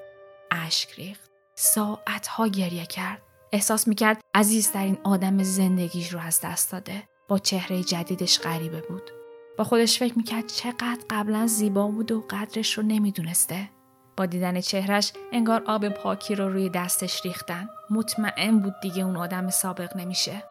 [0.51, 1.31] اشک ریخت.
[1.55, 3.23] ساعتها گریه کرد.
[3.53, 7.03] احساس می‌کرد عزیزترین آدم زندگیش رو از دست داده.
[7.29, 9.11] با چهره جدیدش غریبه بود.
[9.59, 13.69] با خودش فکر می‌کرد چقدر قبلا زیبا بود و قدرش رو نمی‌دونسته.
[14.17, 17.69] با دیدن چهرش انگار آب پاکی رو روی دستش ریختن.
[17.91, 20.43] مطمئن بود دیگه اون آدم سابق نمیشه.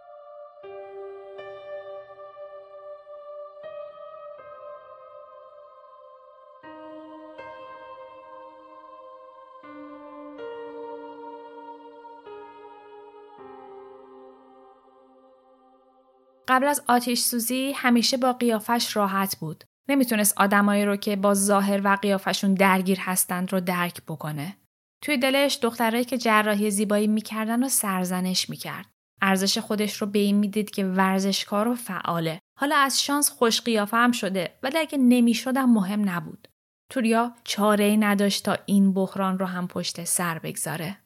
[16.48, 19.64] قبل از آتیش سوزی همیشه با قیافش راحت بود.
[19.90, 24.58] نمی‌تونست آدمایی رو که با ظاهر و قیافشون درگیر هستند رو درک بکنه.
[25.04, 28.86] توی دلش دخترایی که جراحی زیبایی می‌کردن و سرزنش می‌کرد.
[29.22, 32.40] ارزش خودش رو به این می‌دید که ورزشکار و فعاله.
[32.60, 36.48] حالا از شانس خوش قیافه هم شده ولی اگه نمی‌شدم مهم نبود.
[36.92, 40.98] توریا چاره ای نداشت تا این بحران رو هم پشت سر بگذاره.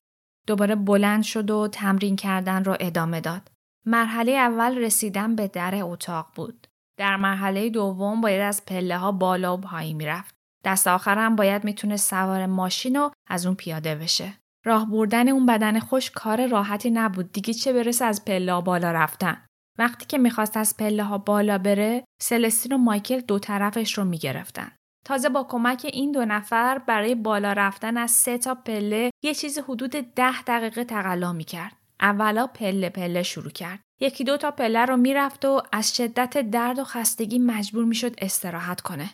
[0.47, 3.51] دوباره بلند شد و تمرین کردن رو ادامه داد.
[3.85, 6.67] مرحله اول رسیدن به در اتاق بود.
[6.97, 10.35] در مرحله دوم باید از پله ها بالا و پایین می‌رفت.
[10.65, 14.33] دست آخرم باید می‌تونه سوار ماشین و از اون پیاده بشه.
[14.65, 18.91] راه بردن اون بدن خوش کار راحتی نبود دیگه چه برسه از پله ها بالا
[18.91, 19.45] رفتن.
[19.77, 24.71] وقتی که می‌خواست از پله ها بالا بره سلستین و مایکل دو طرفش رو می‌گرفتن.
[25.05, 29.59] تازه با کمک این دو نفر برای بالا رفتن از سه تا پله یه چیز
[29.59, 31.78] حدود ده دقیقه تقلا می‌کرد.
[32.01, 33.79] اولا پله پله شروع کرد.
[33.99, 38.81] یکی دو تا پله رو می‌رفت و از شدت درد و خستگی مجبور می‌شد استراحت
[38.81, 39.09] کنه.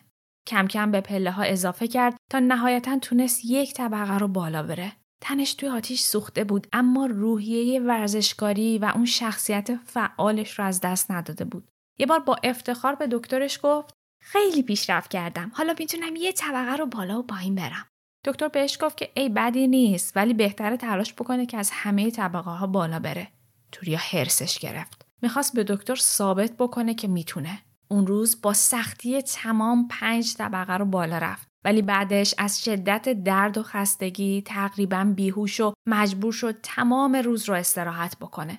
[0.48, 4.92] کم کم به پله ها اضافه کرد تا نهایتا تونست یک طبقه رو بالا بره.
[5.22, 11.12] تنش توی آتیش سوخته بود اما روحیه ورزشکاری و اون شخصیت فعالش رو از دست
[11.12, 11.68] نداده بود.
[12.00, 15.52] یه بار با افتخار به دکترش گفت خیلی پیشرفت کردم.
[15.54, 17.86] حالا می‌تونم یه طبقه رو بالا و پایین برم.
[18.26, 22.52] دکتر بهش گفت که ای بدی نیست ولی بهتره تلاش بکنه که از همه طبقه
[22.52, 23.28] ها بالا بره.
[23.72, 25.06] توریا هرسش گرفت.
[25.22, 27.60] می‌خواست به دکتر ثابت بکنه که می‌تونه.
[27.88, 31.48] اون روز با سختی تمام پنج طبقه رو بالا رفت.
[31.66, 37.56] ولی بعدش از شدت درد و خستگی تقریبا بیهوش و مجبور شد تمام روز رو
[37.56, 38.58] استراحت بکنه.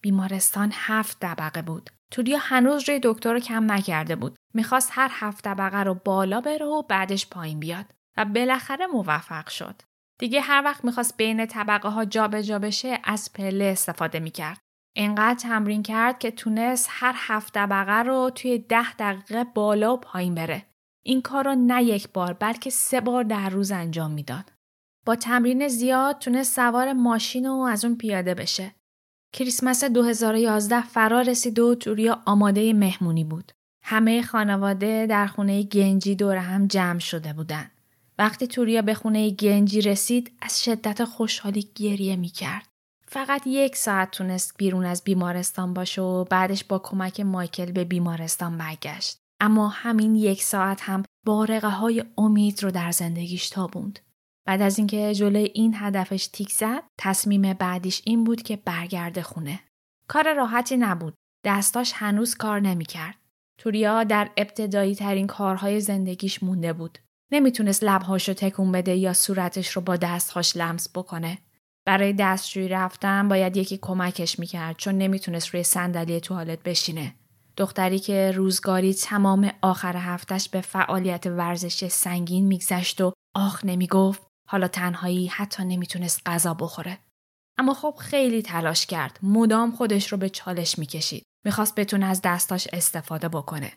[0.00, 1.90] بیمارستان هفت طبقه بود.
[2.10, 4.36] توریا هنوز روی دکتر رو کم نکرده بود.
[4.54, 7.93] می‌خواست هر هفت طبقه رو بالا بره و بعدش پایین بیاد.
[8.16, 9.82] و بالاخره موفق شد.
[10.18, 14.58] دیگه هر وقت می‌خواست بین طبقه ها جابجا بشه از پله استفاده می‌کرد.
[14.96, 20.34] اینقدر تمرین کرد که تونست هر هفت طبقه رو توی ده دقیقه بالا و پایین
[20.34, 20.66] بره.
[21.06, 24.52] این کار رو نه یک بار بلکه سه بار در روز انجام می‌داد.
[25.06, 28.74] با تمرین زیاد تونست سوار ماشین و از اون پیاده بشه.
[29.32, 33.52] کریسمس 2011 فرا رسید و توریا آماده مهمونی بود.
[33.82, 37.70] همه خانواده در خونه گنجی دور هم جمع شده بودن.
[38.18, 42.68] وقتی توریا به خونه گنجی رسید از شدت خوشحالی گریه می کرد.
[43.08, 48.58] فقط یک ساعت تونست بیرون از بیمارستان باشه و بعدش با کمک مایکل به بیمارستان
[48.58, 49.18] برگشت.
[49.40, 53.98] اما همین یک ساعت هم بارقه های امید رو در زندگیش تابوند.
[54.46, 59.60] بعد از اینکه جلوی این هدفش تیک زد، تصمیم بعدیش این بود که برگرده خونه.
[60.08, 61.14] کار راحتی نبود.
[61.44, 63.14] دستاش هنوز کار نمی‌کرد.
[63.58, 66.98] توریا در ابتدایی ترین کارهای زندگیش مونده بود.
[67.32, 71.38] نمی‌تونست لبهاشو تکون بده یا صورتش رو با دستهاش لمس بکنه.
[71.86, 77.14] برای دستشویی رفتن باید یکی کمکش می‌کرد چون نمی‌تونست روی صندلی توالت بشینه.
[77.56, 84.68] دختری که روزگاری تمام آخر هفتش به فعالیت ورزشی سنگین میگذشت و آخ نمی‌گفت حالا
[84.68, 86.98] تنهایی حتی نمی‌تونست غذا بخوره.
[87.58, 89.18] اما خب خیلی تلاش کرد.
[89.22, 91.22] مدام خودش رو به چالش می‌کشید.
[91.44, 93.72] می‌خواست بتونه از دستاش استفاده بکنه.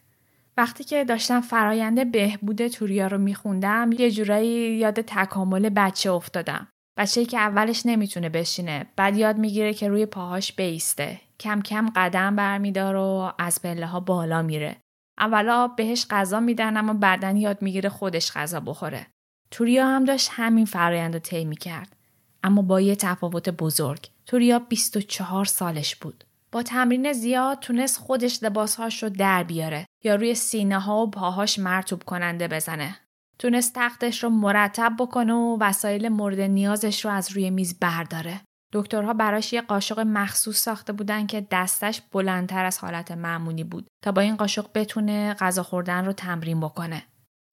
[0.57, 6.67] وقتی که داشتم فراینده بهبود توریا رو میخوندم یه جورایی یاد تکامل بچه افتادم.
[6.97, 11.21] بچه‌ای که اولش نمی‌تونه بشینه بعد یاد می‌گیره که روی پاهاش بیسته.
[11.39, 14.77] کم کم قدم برمیدار و از پله ها بالا میره.
[15.17, 19.07] اولا بهش غذا میدن اما بعدا یاد می‌گیره خودش غذا بخوره.
[19.51, 21.95] توریا هم داشت همین فرایند رو طی می‌کرد.
[22.43, 26.23] اما با یه تفاوت بزرگ توریا 24 سالش بود.
[26.51, 31.60] با تمرین زیاد تونست خودش لباسهاش رو در بیاره یا روی سینه ها و پاهاش
[31.60, 32.95] مرتوب کننده بزنه
[33.39, 38.41] تونست تختش رو مرتب بکنه و وسایل مورد نیازش رو از روی میز برداره.
[38.73, 44.12] دکترها براش یه قاشق مخصوص ساخته بودن که دستش بلندتر از حالت معمولی بود تا
[44.12, 47.03] با این قاشق بتونه غذا خوردن رو تمرین بکنه.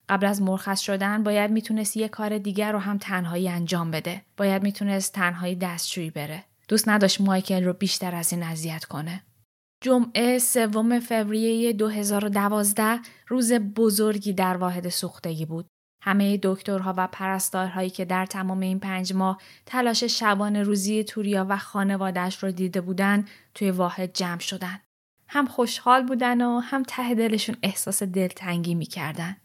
[0.09, 4.21] قبل از مرخص شدن باید می‌تونست یه کار دیگر رو هم تنهایی انجام بده.
[4.37, 6.43] باید می‌تونست تنهایی دستشویی بره.
[6.67, 9.23] دوست نداشت مایکل رو بیشتر از این اذیت کنه.
[9.81, 15.67] جمعه سوم فوریه 2012 روز بزرگی در واحد سوختگی بود.
[16.01, 21.57] همه دکترها و پرستارهایی که در تمام این پنج ماه تلاش شبان روزی توریا و
[21.57, 24.79] خانوادش رو دیده بودن توی واحد جمع شدن.
[25.27, 29.37] هم خوشحال بودن و هم ته دلشون احساس دلتنگی می‌کردن.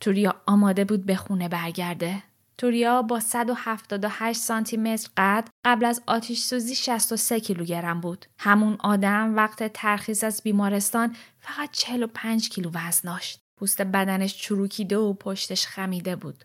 [0.00, 2.22] توریا آماده بود به خونه برگرده.
[2.58, 8.26] توریا با 178 سانتی متر قد قبل از آتیش سوزی 63 کیلوگرم بود.
[8.38, 13.40] همون آدم وقت ترخیص از بیمارستان فقط 45 کیلو وزن داشت.
[13.56, 16.44] پوست بدنش چروکیده و پشتش خمیده بود.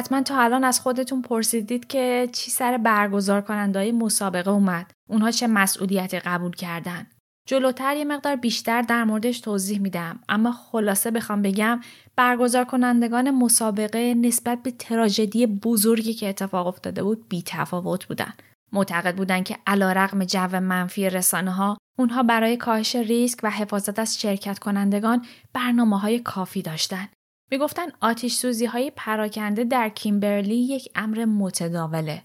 [0.00, 4.90] حتما تا الان از خودتون پرسیدید که چی سر برگزار کنندهای مسابقه اومد.
[5.08, 7.06] اونها چه مسئولیتی قبول کردن.
[7.46, 11.80] جلوتر یه مقدار بیشتر در موردش توضیح میدم اما خلاصه بخوام بگم
[12.16, 18.32] برگزار کنندگان مسابقه نسبت به تراژدی بزرگی که اتفاق افتاده بود بی تفاوت بودن.
[18.72, 24.20] معتقد بودند که رقم جو منفی رسانه ها اونها برای کاهش ریسک و حفاظت از
[24.20, 27.08] شرکت کنندگان برنامه های کافی داشتند.
[27.50, 32.22] می‌گفتن آتیش سوزی های پراکنده در کیمبرلی یک امر متداوله.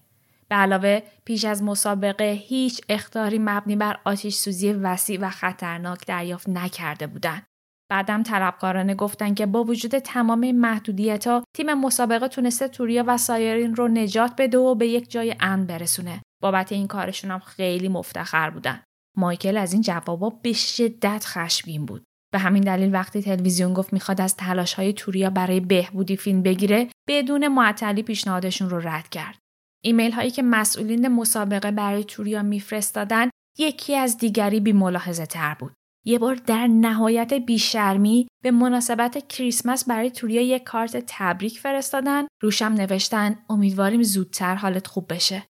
[0.50, 6.50] به علاوه پیش از مسابقه هیچ اختاری مبنی بر آتیش سوزی وسیع و خطرناک دریافت
[6.50, 7.46] نکرده بودند.
[7.90, 13.76] بعدم طلبکارانه گفتن که با وجود تمام محدودیت ها تیم مسابقه تونسته توریا و سایرین
[13.76, 16.22] رو نجات بده و به یک جای امن برسونه.
[16.42, 18.84] بابت این کارشون هم خیلی مفتخر بودن.
[19.18, 22.04] مایکل از این جوابا به شدت خشمگین بود.
[22.36, 26.88] به همین دلیل وقتی تلویزیون گفت می‌خواد از تلاش های توریا برای بهبودی فیلم بگیره
[27.08, 29.38] بدون معطلی پیشنهادشون رو رد کرد.
[29.84, 35.74] ایمیل هایی که مسئولین مسابقه برای توریا میفرستادن یکی از دیگری بی ملاحظه تر بود.
[36.06, 42.74] یه بار در نهایت بیشرمی به مناسبت کریسمس برای توریا یک کارت تبریک فرستادن روشم
[42.74, 45.44] نوشتن امیدواریم زودتر حالت خوب بشه.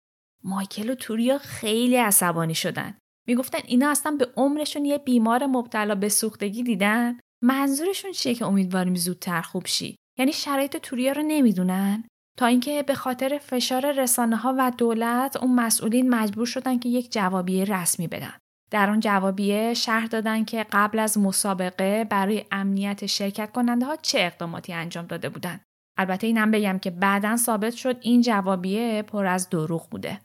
[0.44, 2.94] مایکل و توریا خیلی عصبانی شدن.
[3.26, 8.94] می‌گفتن اینا اصلا به عمرشون یه بیمار مبتلا به سوختگی دیدن؟ منظورشون چیه که امیدواریم
[8.94, 12.04] زودتر خوب شی؟ یعنی شرایط توریا رو نمی‌دونن؟
[12.38, 17.12] تا اینکه به خاطر فشار رسانه ها و دولت اون مسئولین مجبور شدن که یک
[17.12, 18.34] جوابیه رسمی بدن.
[18.70, 24.18] در آن جوابیه شهر دادن که قبل از مسابقه برای امنیت شرکت کننده ها چه
[24.20, 25.60] اقداماتی انجام داده بودند.
[25.96, 30.20] البته اینم بگم که بعدا ثابت شد این جوابیه پر از دروغ بوده.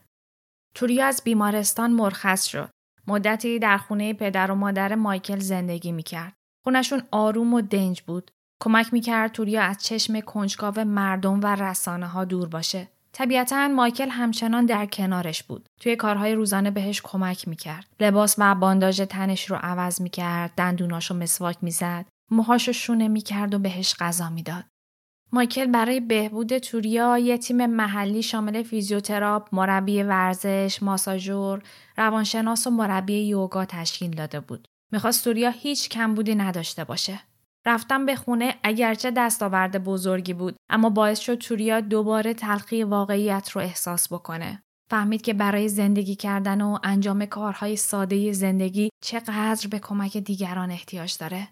[0.75, 2.69] توریا از بیمارستان مرخص شد.
[3.09, 6.33] مدتی در خونه پدر و مادر مایکل زندگی می‌کرد.
[6.63, 8.31] خونشون آروم و دنج بود.
[8.61, 12.87] کمک می‌کرد توریا از چشم کنجکاو مردم و رسانه ها دور باشه.
[13.13, 15.69] طبیعتا مایکل همچنان در کنارش بود.
[15.81, 17.87] توی کارهای روزانه بهش کمک می‌کرد.
[17.99, 23.95] لباس و بانداژ تنش رو عوض می‌کرد، دندوناشو مسواک می‌زد، موهاشو شونه می‌کرد و بهش
[23.99, 24.63] غذا می‌داد.
[25.31, 31.61] مایکل برای بهبود توریا یه تیم محلی شامل فیزیوتراپ، مربی ورزش، ماساژور،
[31.97, 34.67] روانشناس و مربی یوگا تشکیل داده بود.
[34.91, 37.19] می‌خواست توریا هیچ کمبودی نداشته باشه.
[37.65, 43.61] رفتن به خونه اگرچه دستاورد بزرگی بود اما باعث شد توریا دوباره تلخی واقعیت رو
[43.61, 44.63] احساس بکنه.
[44.91, 51.17] فهمید که برای زندگی کردن و انجام کارهای ساده زندگی چقدر به کمک دیگران احتیاج
[51.17, 51.47] داره.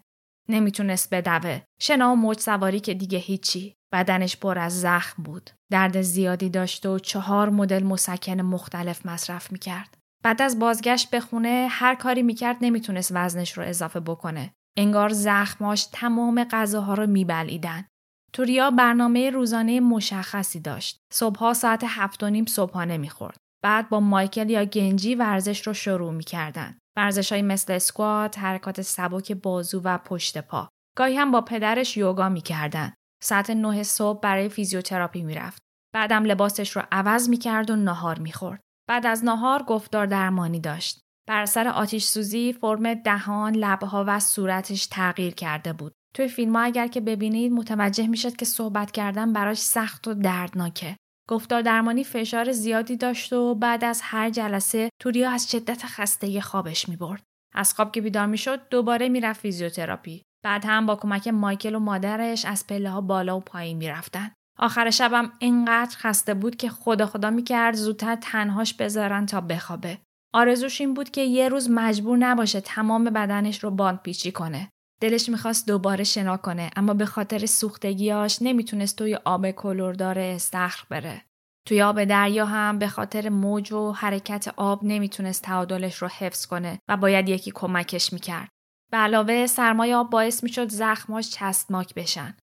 [0.50, 1.62] نمی‌تونست بدوه.
[1.82, 3.76] شنا و موج سواری که دیگه هیچی.
[3.92, 5.50] بدنش پر از زخم بود.
[5.72, 9.98] درد زیادی داشت و چهار مدل مسکن مختلف مصرف می‌کرد.
[10.24, 14.54] بعد از بازگشت به خونه هر کاری می‌کرد نمی‌تونست وزنش رو اضافه بکنه.
[14.78, 17.86] انگار زخماش تمام غذاها رو میبلیدن.
[18.34, 21.00] توریا برنامه روزانه مشخصی داشت.
[21.14, 23.38] صبحها ساعت هفت و نیم صبحانه می‌خورد.
[23.64, 26.80] بعد با مایکل یا گنجی ورزش رو شروع می‌کردن.
[26.98, 30.70] ورزش های مثل اسکوات، حرکات سبک بازو و پشت پا.
[30.98, 32.94] گاهی هم با پدرش یوگا می‌کردن.
[33.24, 35.62] ساعت نه صبح برای فیزیوتراپی می‌رفت.
[35.94, 38.62] بعدم لباسش رو عوض می‌کرد و نهار می‌خورد.
[38.90, 41.02] بعد از نهار گفتار درمانی داشت.
[41.28, 45.94] بر سر آتیش سوزی فرم دهان، لبها و صورتش تغییر کرده بود.
[46.16, 50.98] توی فیلم اگر که ببینید متوجه می‌شد که صحبت کردن براش سخت و دردناکه.
[51.28, 56.90] گفتار درمانی فشار زیادی داشت و بعد از هر جلسه توریا از شدت خستگی خوابش
[56.90, 57.24] می‌برد.
[57.54, 60.24] از خواب که بیدار می‌شد دوباره می‌رفت فیزیوتراپی.
[60.44, 64.32] بعد هم با کمک مایکل و مادرش از پله ها بالا و پایین می‌رفتن.
[64.60, 69.98] آخر شبم اینقدر خسته بود که خدا خدا می‌کرد زودتر تنهاش بذارن تا بخوابه.
[70.34, 74.70] آرزوش این بود که یه روز مجبور نباشه تمام بدنش رو باند پیچی کنه.
[75.02, 81.22] دلش می‌خواست دوباره شنا کنه اما به خاطر سوختگیاش نمی‌تونست توی آب کلوردار استخر بره.
[81.68, 86.80] توی آب دریا هم به خاطر موج و حرکت آب نمی‌تونست تعادلش رو حفظ کنه
[86.88, 88.50] و باید یکی کمکش می‌کرد.
[88.92, 92.38] به علاوه سرمایه آب باعث می‌شد زخماش چسبناک بشن.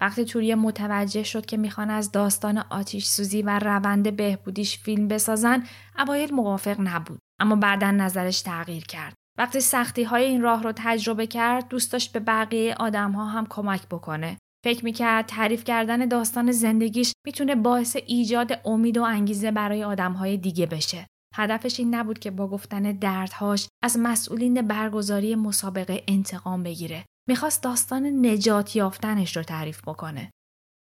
[0.00, 5.66] وقتی توریه متوجه شد که می‌خوان از داستان آتیش سوزی و روند بهبودیش فیلم بسازن
[5.98, 11.26] اوایل موافق نبود اما بعدا نظرش تغییر کرد وقتی سختی های این راه رو تجربه
[11.26, 16.52] کرد دوست داشت به بقیه آدم ها هم کمک بکنه فکر می‌کرد تعریف کردن داستان
[16.52, 22.18] زندگیش می‌تونه باعث ایجاد امید و انگیزه برای آدم های دیگه بشه هدفش این نبود
[22.18, 29.42] که با گفتن دردهاش از مسئولین برگزاری مسابقه انتقام بگیره می‌خواست داستان نجات یافتنش رو
[29.42, 30.30] تعریف بکنه.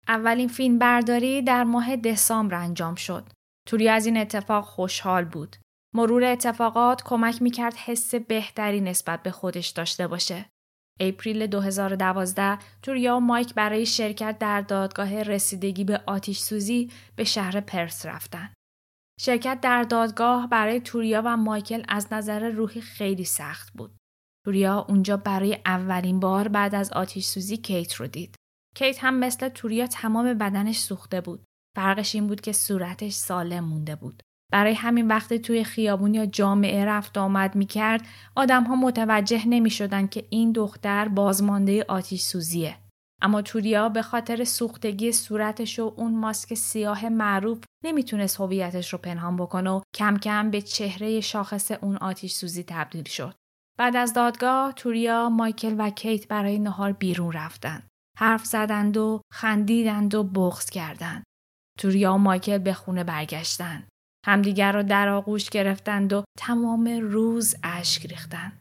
[0.08, 3.24] اولین فیلم برداری در ماه دسامبر انجام شد.
[3.68, 5.56] توری از این اتفاق خوشحال بود.
[5.94, 10.46] مرور اتفاقات کمک می‌کرد حس بهتری نسبت به خودش داشته باشه.
[11.00, 17.60] اپریل 2012 توریا و مایک برای شرکت در دادگاه رسیدگی به آتیش سوزی به شهر
[17.60, 18.54] پرس رفتن.
[19.20, 23.96] شرکت در دادگاه برای توریا و مایکل از نظر روحی خیلی سخت بود.
[24.44, 28.36] توریا اونجا برای اولین بار بعد از آتیش سوزی کیت رو دید.
[28.76, 31.44] کیت هم مثل توریا تمام بدنش سوخته بود.
[31.76, 34.22] فرقش این بود که صورتش سالم مونده بود.
[34.52, 39.70] برای همین وقتی توی خیابون یا جامعه رفت آمد می کرد آدم ها متوجه نمی
[39.70, 42.76] شدن که این دختر بازمانده آتیش سوزیه.
[43.22, 49.36] اما توریا به خاطر سوختگی صورتش و اون ماسک سیاه معروف نمی‌تونست هویتش رو پنهان
[49.36, 53.34] بکنه و کم کم به چهره شاخص اون آتیش سوزی تبدیل شد.
[53.78, 57.88] بعد از دادگاه توریا، مایکل و کیت برای نهار بیرون رفتند.
[58.18, 61.24] حرف زدند و خندیدند و بغض کردند.
[61.78, 63.88] توریا و مایکل به خونه برگشتند.
[64.24, 68.58] همدیگر را در آغوش گرفتند و تمام روز اشک ریختند.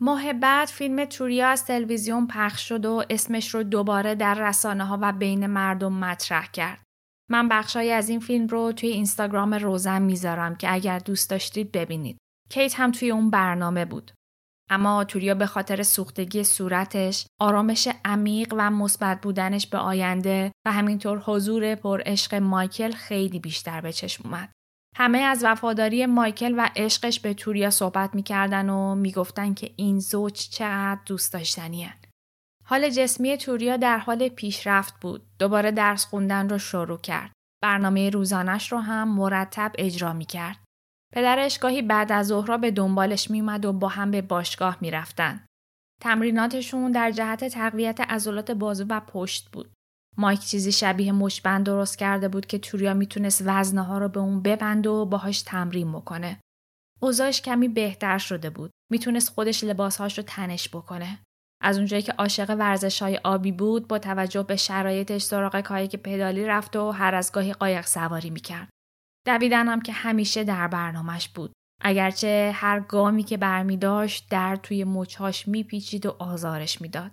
[0.00, 4.98] ماه بعد فیلم توریا از تلویزیون پخش شد و اسمش رو دوباره در رسانه ها
[5.02, 6.82] و بین مردم مطرح کرد.
[7.30, 12.18] من بخشایی از این فیلم رو توی اینستاگرام روزن می‌ذارم که اگر دوست داشتید ببینید.
[12.50, 14.12] کیت هم توی اون برنامه بود.
[14.70, 21.18] اما توریا به خاطر سوختگی صورتش، آرامش عمیق و مثبت بودنش به آینده و همینطور
[21.18, 24.52] حضور پر عشق مایکل خیلی بیشتر به چشم اومد.
[24.96, 30.32] همه از وفاداری مایکل و عشقش به توریا صحبت می‌کردن و می‌گفتن که این زوج
[30.32, 31.94] چقدر دوست داشتنیه.
[32.64, 35.26] حال جسمی توریا در حال پیشرفت بود.
[35.38, 37.32] دوباره درس خوندن رو شروع کرد.
[37.62, 40.56] برنامه روزانش رو هم مرتب اجرا می‌کرد.
[41.12, 45.46] پدرش گاهی بعد از ظهرها به دنبالش میومد و با هم به باشگاه می‌رفتن.
[46.00, 49.72] تمریناتشون در جهت تقویت عضلات بازو و پشت بود.
[50.16, 54.42] مایک چیزی شبیه مشبند درست کرده بود که توریا می‌تونست وزنه ها رو به اون
[54.42, 56.40] ببند و باهاش تمرین بکنه.
[57.00, 58.70] اوضاعش کمی بهتر شده بود.
[58.90, 61.18] می‌تونست خودش لباسهاش رو تنش بکنه.
[61.62, 66.44] از اونجایی که عاشق ورزش های آبی بود با توجه به شرایطش سراغ کایک پدالی
[66.44, 68.68] رفت و هر از گاهی قایق سواری می‌کرد.
[69.26, 71.52] دویدن هم که همیشه در برنامهش بود.
[71.84, 77.10] اگرچه هر گامی که برمی داشت در توی مچهاش میپیچید و آزارش می‌داد.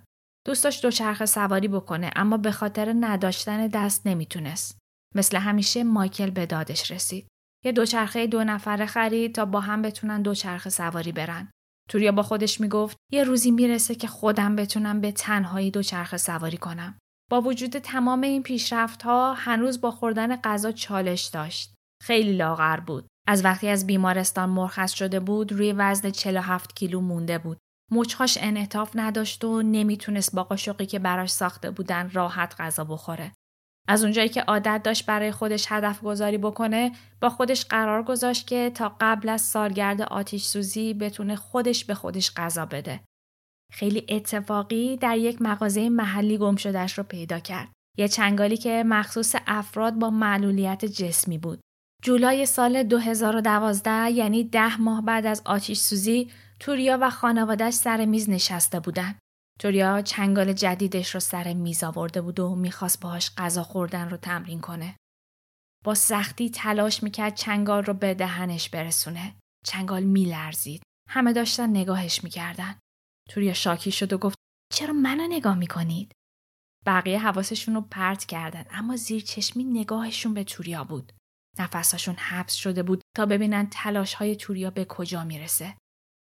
[0.50, 4.78] دوست داشت دوچرخه سواری بکنه اما به خاطر نداشتن دست نمی‌تونست.
[5.14, 7.26] مثل همیشه مایکل به دادش رسید.
[7.64, 11.50] یه دوچرخه دو نفره خرید تا با هم بتونن دوچرخه سواری برن.
[11.88, 16.98] توریا با خودش می‌گفت یه روزی می‌رسه که خودم بتونم به تنهایی دوچرخه سواری کنم.
[17.30, 21.74] با وجود تمام این پیشرفت ها هنوز با خوردن غذا چالش داشت.
[22.02, 23.06] خیلی لاغر بود.
[23.28, 27.58] از وقتی از بیمارستان مرخص شده بود روی وزن 47 کیلو مونده بود.
[27.90, 33.32] مچهاش انعطاف نداشت و نمی‌تونست با قاشقی که براش ساخته بودن راحت غذا بخوره.
[33.88, 38.70] از اونجایی که عادت داشت برای خودش هدف گذاری بکنه با خودش قرار گذاشت که
[38.74, 43.00] تا قبل از سالگرد آتیش سوزی بتونه خودش به خودش غذا بده.
[43.72, 47.68] خیلی اتفاقی در یک مغازه محلی گم شدهش رو پیدا کرد.
[47.98, 51.60] یه چنگالی که مخصوص افراد با معلولیت جسمی بود.
[52.02, 56.30] جولای سال 2012 یعنی ده ماه بعد از آتیش سوزی
[56.60, 59.18] توریا و خانوادش سر میز نشسته بودن.
[59.58, 64.60] توریا چنگال جدیدش رو سر میز آورده بود و می‌خواست باهاش غذا خوردن رو تمرین
[64.60, 64.96] کنه.
[65.84, 69.36] با سختی تلاش می‌کرد چنگال رو به دهنش برسونه.
[69.66, 70.82] چنگال میلرزید.
[71.08, 72.78] همه داشتن نگاهش می‌کردن.
[73.28, 74.36] توریا شاکی شد و گفت
[74.72, 76.12] چرا منو نگاه می‌کنید؟
[76.86, 81.12] بقیه حواسشون رو پرت کردن اما زیر چشمی نگاهشون به توریا بود.
[81.58, 85.74] نفسشون حبس شده بود تا ببینن تلاش های توریا به کجا می‌رسه.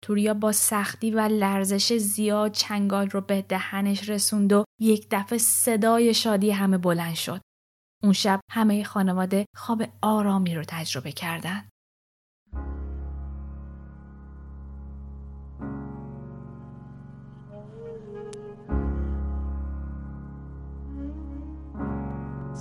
[0.05, 6.15] توریا با سختی و لرزش زیاد چنگال رو به دهنش رسوند و یک دفعه صدای
[6.15, 7.41] شادی همه بلند شد.
[8.03, 11.69] اون شب همه خانواده خواب آرامی رو تجربه کردن.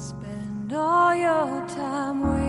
[0.08, 2.49] Spend all your time waiting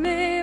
[0.00, 0.39] me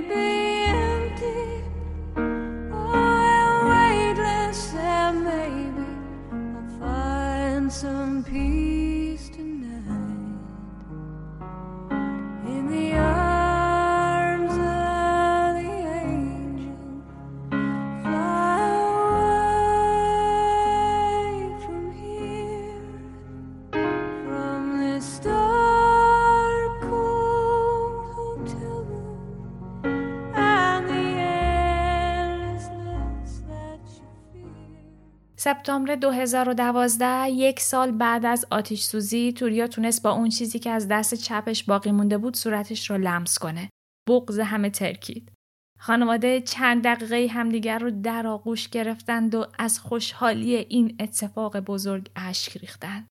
[35.48, 40.88] سپتامبر 2012 یک سال بعد از آتیش سوزی توریا تونست با اون چیزی که از
[40.88, 43.70] دست چپش باقی مونده بود صورتش رو لمس کنه.
[44.10, 45.32] بغز همه ترکید.
[45.80, 52.58] خانواده چند دقیقه همدیگر رو در آغوش گرفتند و از خوشحالی این اتفاق بزرگ اشک
[52.58, 53.08] ریختند.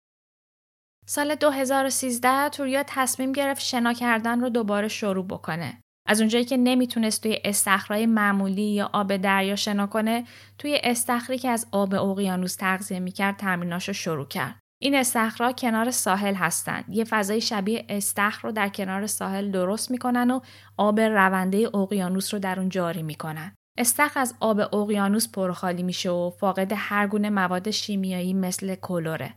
[1.07, 5.83] سال 2013 توریا تصمیم گرفت شنا کردن رو دوباره شروع بکنه.
[6.07, 10.25] از اونجایی که نمی‌تونست توی استخرهای معمولی یا آب دریا شنا کنه
[10.59, 14.59] توی استخری که از آب اقیانوس تغذیه می‌کرد تمریناشو شروع کرد.
[14.83, 20.31] این استخرها کنار ساحل هستند یه فضای شبیه استخر رو در کنار ساحل درست می‌کنن
[20.31, 20.41] و
[20.77, 23.55] آب رونده اقیانوس رو در اون جاری می‌کنن.
[23.79, 29.35] استخر از آب اقیانوس پرخالی میشه و فاقد هر گونه مواد شیمیایی مثل کلوره.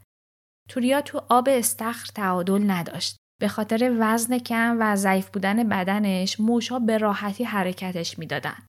[0.70, 3.18] توریا تو آب استخر تعادل نداشت.
[3.42, 8.66] به خاطر وزن کم و ضعیف بودن بدنش موشها به راحتی حرکتش می‌دادن.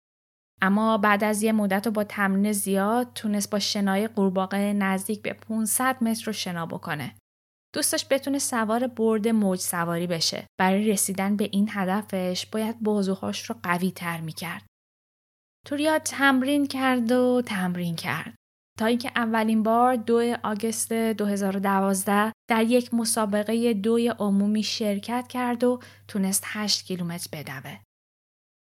[0.62, 5.32] اما بعد از یه مدت و با تمرین زیاد تونست با شنای قورباغه نزدیک به
[5.32, 7.14] 500 متر رو شنا بکنه.
[7.74, 10.46] دوستش بتونه سوار برد موج سواری بشه.
[10.60, 14.66] برای رسیدن به این هدفش باید بازوهاش رو قوی تر می کرد.
[15.66, 18.34] توریا تمرین کرد و تمرین کرد.
[18.78, 25.80] تا اینکه اولین بار دو آگست 2012 در یک مسابقه دوی عمومی شرکت کرد و
[26.08, 27.76] تونست 8 کیلومتر بدوه.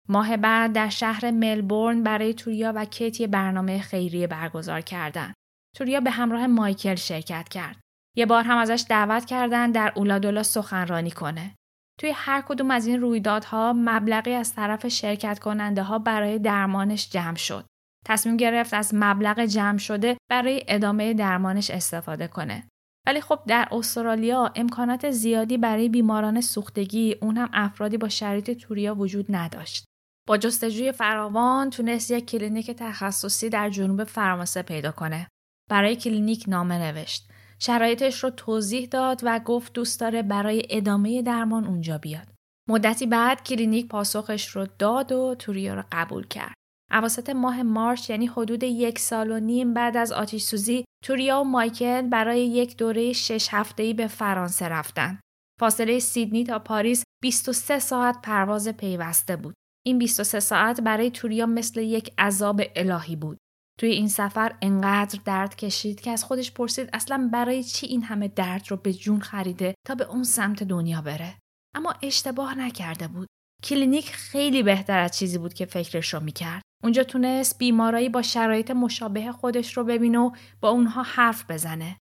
[0.09, 5.33] ماه بعد در شهر ملبورن برای توریا و کیتی برنامه خیریه برگزار کردند.
[5.75, 7.79] توریا به همراه مایکل شرکت کرد.
[8.17, 11.55] یه بار هم ازش دعوت کردن در اولادولا سخنرانی کنه.
[11.99, 17.35] توی هر کدوم از این رویدادها مبلغی از طرف شرکت کننده ها برای درمانش جمع
[17.35, 17.65] شد.
[18.05, 22.67] تصمیم گرفت از مبلغ جمع شده برای ادامه درمانش استفاده کنه.
[23.07, 28.95] ولی خب در استرالیا امکانات زیادی برای بیماران سوختگی اون هم افرادی با شرایط توریا
[28.95, 29.85] وجود نداشت.
[30.27, 35.27] با جستجوی فراوان تونست یک کلینیک تخصصی در جنوب فرانسه پیدا کنه.
[35.69, 37.27] برای کلینیک نامه نوشت.
[37.59, 42.27] شرایطش رو توضیح داد و گفت دوست داره برای ادامه درمان اونجا بیاد.
[42.69, 46.53] مدتی بعد کلینیک پاسخش رو داد و توریا رو قبول کرد.
[46.91, 51.43] اواسط ماه March یعنی حدود یک سال و نیم بعد از آتیش سوزی توریا و
[51.43, 55.19] مایکل برای یک دوره شش هفته‌ای به فرانسه رفتن.
[55.59, 59.53] فاصله سیدنی تا پاریس 23 ساعت پرواز پیوسته بود.
[59.85, 63.37] این 23 ساعت برای توریا مثل یک عذاب الهی بود.
[63.79, 68.27] توی این سفر انقدر درد کشید که از خودش پرسید اصلا برای چی این همه
[68.27, 71.37] درد رو به جون خریده تا به اون سمت دنیا بره.
[71.75, 73.27] اما اشتباه نکرده بود.
[73.63, 76.61] کلینیک خیلی بهتر از چیزی بود که فکرش رو می‌کرد.
[76.85, 80.31] اونجا تونست بیمارایی با شرایط مشابه خودش رو ببینه و
[80.61, 81.97] با اونها حرف بزنه.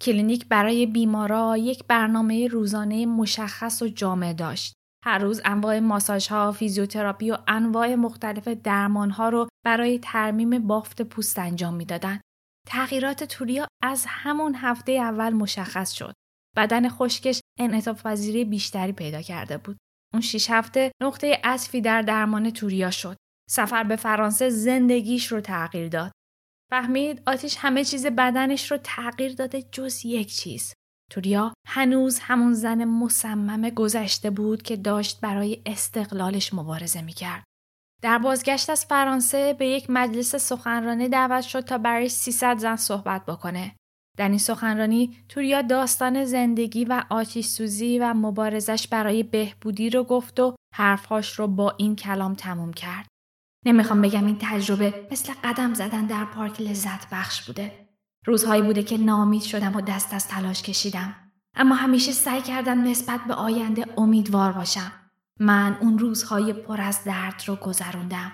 [0.00, 4.72] کلینیک برای بیمارا یک برنامه روزانه مشخص و جامع داشت.
[5.04, 11.02] هر روز انواع ماساژ ها، فیزیوتراپی و انواع مختلف درمان ها رو برای ترمیم بافت
[11.02, 12.20] پوست انجام می‌دادند.
[12.68, 16.14] تغییرات توریا از همون هفته اول مشخص شد.
[16.56, 19.76] بدن خشکش انعطاف پذیری بیشتری پیدا کرده بود.
[20.12, 23.16] اون شیش هفته نقطه عطفی در درمان توریا شد.
[23.50, 26.12] سفر به فرانسه زندگیش رو تغییر داد.
[26.70, 30.74] فهمید آتیش همه چیز بدنش رو تغییر داده جز یک چیز.
[31.10, 37.44] توریا هنوز همون زن مصمم گذشته بود که داشت برای استقلالش مبارزه می‌کرد.
[38.02, 43.26] در بازگشت از فرانسه به یک مجلس سخنرانی دعوت شد تا برای 300 زن صحبت
[43.26, 43.76] بکنه.
[44.16, 50.40] در این سخنرانی توریا داستان زندگی و آتیش سوزی و مبارزش برای بهبودی رو گفت
[50.40, 53.06] و حرفهاش رو با این کلام تموم کرد.
[53.66, 57.88] نمی‌خوام بگم این تجربه مثل قدم زدن در پارک لذت بخش بوده.
[58.24, 61.14] روزهایی بوده که نامید شدم و دست از تلاش کشیدم.
[61.54, 64.92] اما همیشه سعی کردم نسبت به آینده امیدوار باشم.
[65.40, 68.32] من اون روزهای پر از درد رو گذروندم.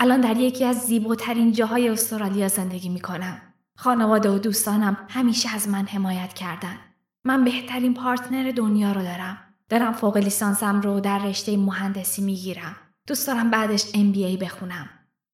[0.00, 3.42] الان در یکی از زیباترین جاهای استرالیا زندگی می‌کنم.
[3.76, 6.76] خانواده و دوستانم همیشه از من حمایت کردن.
[7.24, 9.38] من بهترین پارتنر دنیا رو دارم.
[9.68, 12.76] دارم فوق لیسانسم رو در رشته مهندسی می‌گیرم.
[13.06, 14.88] دوست دارم بعدش MBA بخونم.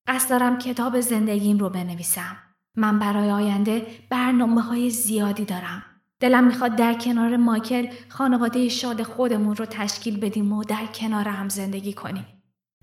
[0.06, 2.36] قصد دارم کتاب زندگیم رو بنویسم.
[2.76, 5.82] من برای آینده برنامه های زیادی دارم.
[6.20, 11.48] دلم می‌خواد در کنار مایکل خانواده شاد خودمون رو تشکیل بدیم و در کنار هم
[11.48, 12.26] زندگی کنیم.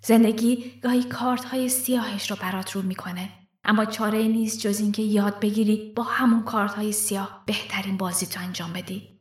[0.01, 3.29] زندگی گاهی کارت های سیاهش رو برات رو می‌کنه.
[3.63, 8.39] اما چاره نیست جز اینکه یاد بگیری با همون کارت های سیاه بهترین بازی تو
[8.39, 9.19] انجام بدی.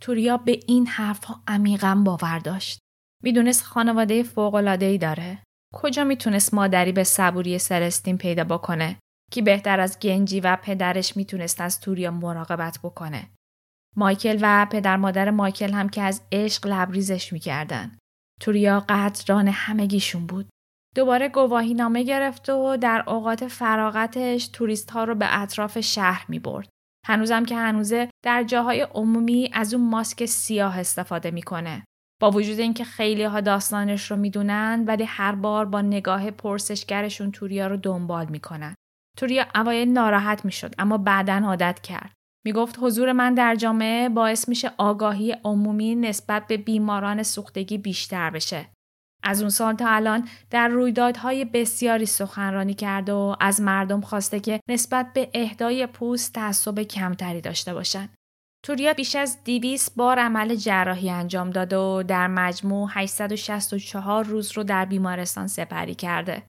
[0.00, 2.78] توریا به این حرفها عمیقا باور داشت.
[3.22, 5.38] می‌دونست خانواده ای داره.
[5.74, 8.98] کجا می‌تونست مادری به صبوری سلستین پیدا بکنه
[9.30, 13.30] کی بهتر از گنجی و پدرش می‌تونست از توریا مراقبت بکنه.
[13.96, 17.98] مایکل و پدر مادر مایکل هم که از عشق لبریزش می‌کردن.
[18.40, 20.48] توریا قدران همگیشون بود.
[20.94, 26.38] دوباره گواهی نامه گرفت و در اوقات فراغتش توریست ها رو به اطراف شهر می
[26.38, 26.68] برد.
[27.06, 31.84] هنوزم که هنوزه در جاهای عمومی از اون ماسک سیاه استفاده می‌کنه.
[32.22, 37.66] با وجود اینکه خیلی ها داستانش رو می‌دونن ولی هر بار با نگاه پرسشگرشون توریا
[37.66, 38.74] رو دنبال می‌کنن.
[39.16, 42.12] توریا اوایل ناراحت می‌شد اما بعدا عادت کرد.
[42.44, 48.68] می‌گفت حضور من در جامعه باعث میشه آگاهی عمومی نسبت به بیماران سوختگی بیشتر بشه.
[49.22, 54.60] از اون سال تا الان در رویدادهای بسیاری سخنرانی کرده و از مردم خواسته که
[54.68, 58.14] نسبت به اهدای پوست تعصب کمتری داشته باشند.
[58.64, 64.62] توریا بیش از 200 بار عمل جراحی انجام داده و در مجموع 864 روز رو
[64.62, 66.42] در بیمارستان سپری کرده.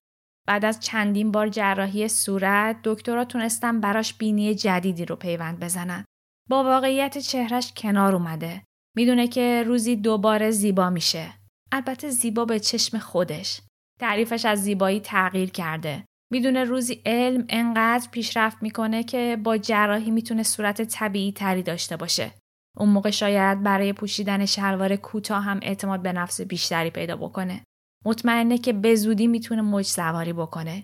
[0.48, 6.06] بعد از چندین بار جراحی صورت دکترها تونستن براش بینی جدیدی رو پیوند بزنن.
[6.50, 8.64] با واقعیت چهرش کنار اومده.
[8.96, 11.34] می‌دونه که روزی دوباره زیبا میشه.
[11.72, 13.62] البته زیبا به چشم خودش.
[14.00, 16.06] تعریفش از زیبایی تغییر کرده.
[16.34, 22.32] می‌دونه روزی علم انقدر پیشرفت می‌کنه که با جراحی می‌تونه صورت طبیعی تری داشته باشه.
[22.78, 27.64] اون موقع شاید برای پوشیدن شلوار کوتاه هم اعتماد به نفس بیشتری پیدا بکنه.
[28.06, 30.84] مطمئنه که به زودی می‌تونه موج سواری بکنه.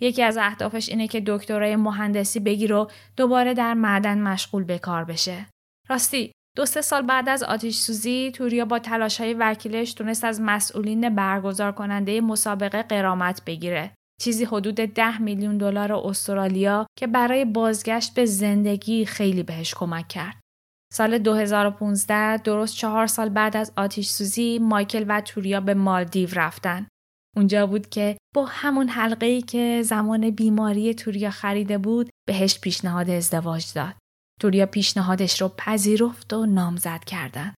[0.00, 5.04] یکی از اهدافش اینه که دکترای مهندسی بگیر و دوباره در معدن مشغول به کار
[5.04, 5.46] بشه.
[5.88, 10.40] راستی دو سه سال بعد از آتیش سوزی توریا با تلاش های وکیلش تونست از
[10.40, 13.94] مسئولین برگزار کننده مسابقه قرامت بگیره.
[14.20, 20.40] چیزی حدود ده میلیون دلار استرالیا که برای بازگشت به زندگی خیلی بهش کمک کرد.
[20.92, 26.86] سال 2015 درست چهار سال بعد از آتیش سوزی مایکل و توریا به مالدیو رفتن.
[27.36, 33.10] اونجا بود که با همون حلقه ای که زمان بیماری توریا خریده بود بهش پیشنهاد
[33.10, 33.94] ازدواج داد.
[34.40, 37.54] توریا پیشنهادش رو پذیرفت و نامزد کردن.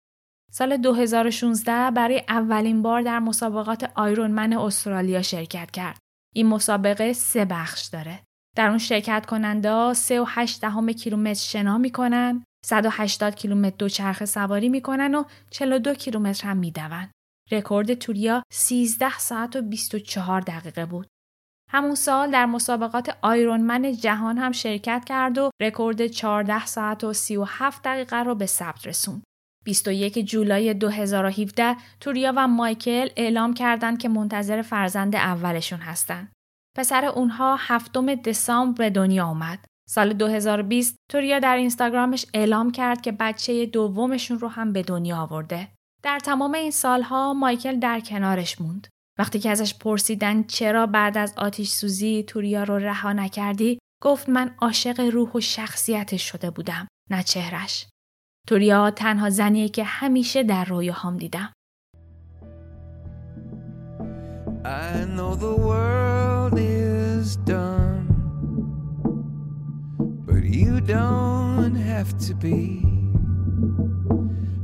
[0.51, 6.00] سال 2016 برای اولین بار در مسابقات آیرونمن استرالیا شرکت کرد.
[6.35, 8.19] این مسابقه سه بخش داره.
[8.55, 15.23] در اون شرکت کننده 3.8 دهم کیلومتر شنا می‌کنن، 180 کیلومتر دوچرخه سواری می‌کنن و
[15.49, 17.09] 42 کیلومتر هم میدون.
[17.51, 21.07] رکورد توریا 13 ساعت و 24 دقیقه بود.
[21.69, 27.83] همون سال در مسابقات Ironman جهان هم شرکت کرد و رکورد 14 ساعت و 37
[27.83, 29.23] دقیقه رو به ثبت رسوند.
[29.65, 36.31] 21 جولای 2017 توریا و مایکل اعلام کردند که منتظر فرزند اولشون هستند.
[36.77, 39.65] پسر اونها هفتم دسامبر به دنیا آمد.
[39.89, 45.67] سال 2020 توریا در اینستاگرامش اعلام کرد که بچه دومشون رو هم به دنیا آورده.
[46.03, 48.87] در تمام این سالها مایکل در کنارش موند.
[49.19, 54.55] وقتی که ازش پرسیدن چرا بعد از آتیش سوزی توریا رو رها نکردی گفت من
[54.61, 57.87] عاشق روح و شخصیتش شده بودم نه چهرش.
[58.47, 61.53] توریا تنها زنیه که همیشه در رویاهام دیدم.
[64.63, 68.05] I know the world is done
[70.27, 72.83] But you don't have to be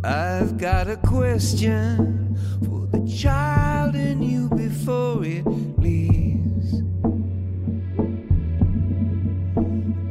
[0.03, 5.47] I've got a question for the child in you before it
[5.79, 6.69] leaves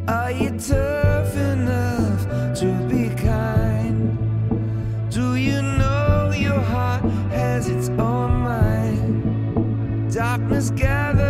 [0.09, 2.23] Are you tough enough
[2.59, 2.86] to
[10.49, 11.26] darkness gathers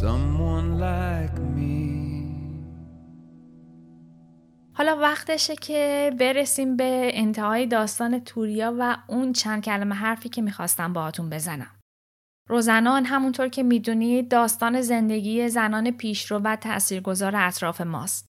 [0.00, 1.90] someone like me.
[4.72, 10.92] حالا وقتشه که برسیم به انتهای داستان توریا و اون چند کلمه حرفی که می‌خواستم
[10.92, 11.76] باهاتون بزنم.
[12.48, 18.26] روزنان همونطور که می‌دونید داستان زندگی زنان پیشرو و تاثیرگذار اطراف ماست.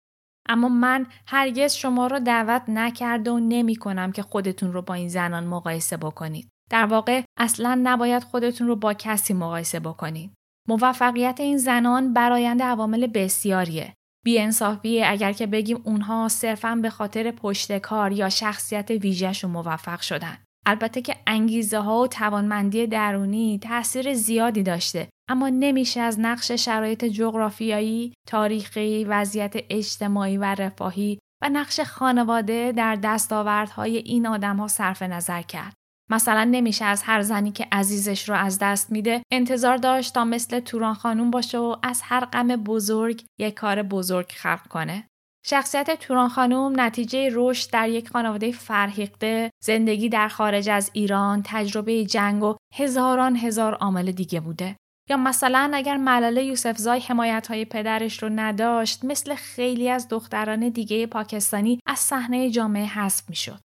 [0.48, 5.08] اما من هرگز شما رو دعوت نکرده و نمی کنم که خودتون رو با این
[5.08, 6.48] زنان مقایسه بکنید.
[6.70, 10.32] در واقع اصلا نباید خودتون رو با کسی مقایسه بکنید.
[10.70, 13.94] موفقیت این زنان برایند عوامل بسیاریه.
[14.24, 20.38] بیانصافیه اگر که بگیم اونها صرفا به خاطر پشت کار یا شخصیت ویژهشون موفق شدن.
[20.66, 27.04] البته که انگیزه ها و توانمندی درونی تاثیر زیادی داشته اما نمیشه از نقش شرایط
[27.04, 35.02] جغرافیایی، تاریخی، وضعیت اجتماعی و رفاهی و نقش خانواده در دستاوردهای این آدم ها صرف
[35.02, 35.74] نظر کرد.
[36.11, 40.61] مثلا نمیشه از هر زنی که عزیزش رو از دست میده انتظار داشت تا مثل
[40.61, 45.06] توران خانوم باشه و از هر غم بزرگ یک کار بزرگ خلق کنه.
[45.46, 52.04] شخصیت توران خانوم نتیجه رشد در یک خانواده فرهیخته، زندگی در خارج از ایران، تجربه
[52.04, 54.76] جنگ و هزاران هزار عامل دیگه بوده.
[55.11, 61.06] یا مثلا اگر ملاله یوسفزای حمایت های پدرش رو نداشت مثل خیلی از دختران دیگه
[61.06, 63.61] پاکستانی از صحنه جامعه حذف می‌شد.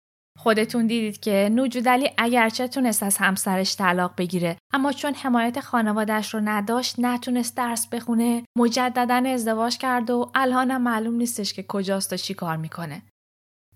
[0.42, 6.40] خودتون دیدید که نوجودلی اگرچه تونست از همسرش طلاق بگیره اما چون حمایت خانوادش رو
[6.44, 12.34] نداشت نتونست درس بخونه مجددا ازدواج کرد و الانم معلوم نیستش که کجاست و چی
[12.34, 13.02] کار می‌کنه.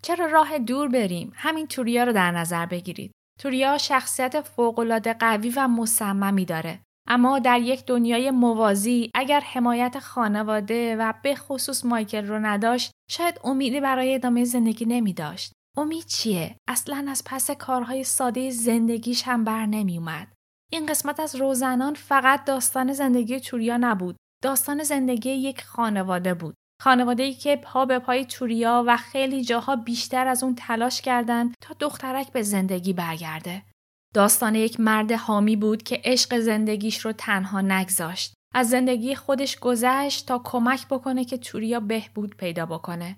[0.03, 3.13] چرا راه دور بریم؟ همین توریا رو در نظر بگیرید.
[3.41, 6.81] توریا شخصیت فوقالعاده قوی و مصممی داره.
[7.09, 13.41] اما در یک دنیای موازی اگر حمایت خانواده و به خصوص مایکل رو نداشت شاید
[13.45, 15.53] امیدی برای ادامه زندگی نمی داشت.
[15.77, 20.33] امید چیه؟ اصلا از پس کارهای ساده زندگیش هم بر نمی اومد.
[20.73, 24.17] این قسمت از روزنان فقط داستان زندگی توریا نبود.
[24.43, 26.55] داستان زندگی یک خانواده بود.
[26.83, 31.75] خانواده که پا به پای توریا و خیلی جاها بیشتر از اون تلاش کردند تا
[31.81, 33.63] دخترک به زندگی برگرده.
[34.15, 38.35] داستان یک مرد حامی بود که عشق زندگیش رو تنها نگذاشت.
[38.55, 43.17] از زندگی خودش گذشت تا کمک بکنه که توریا بهبود پیدا بکنه.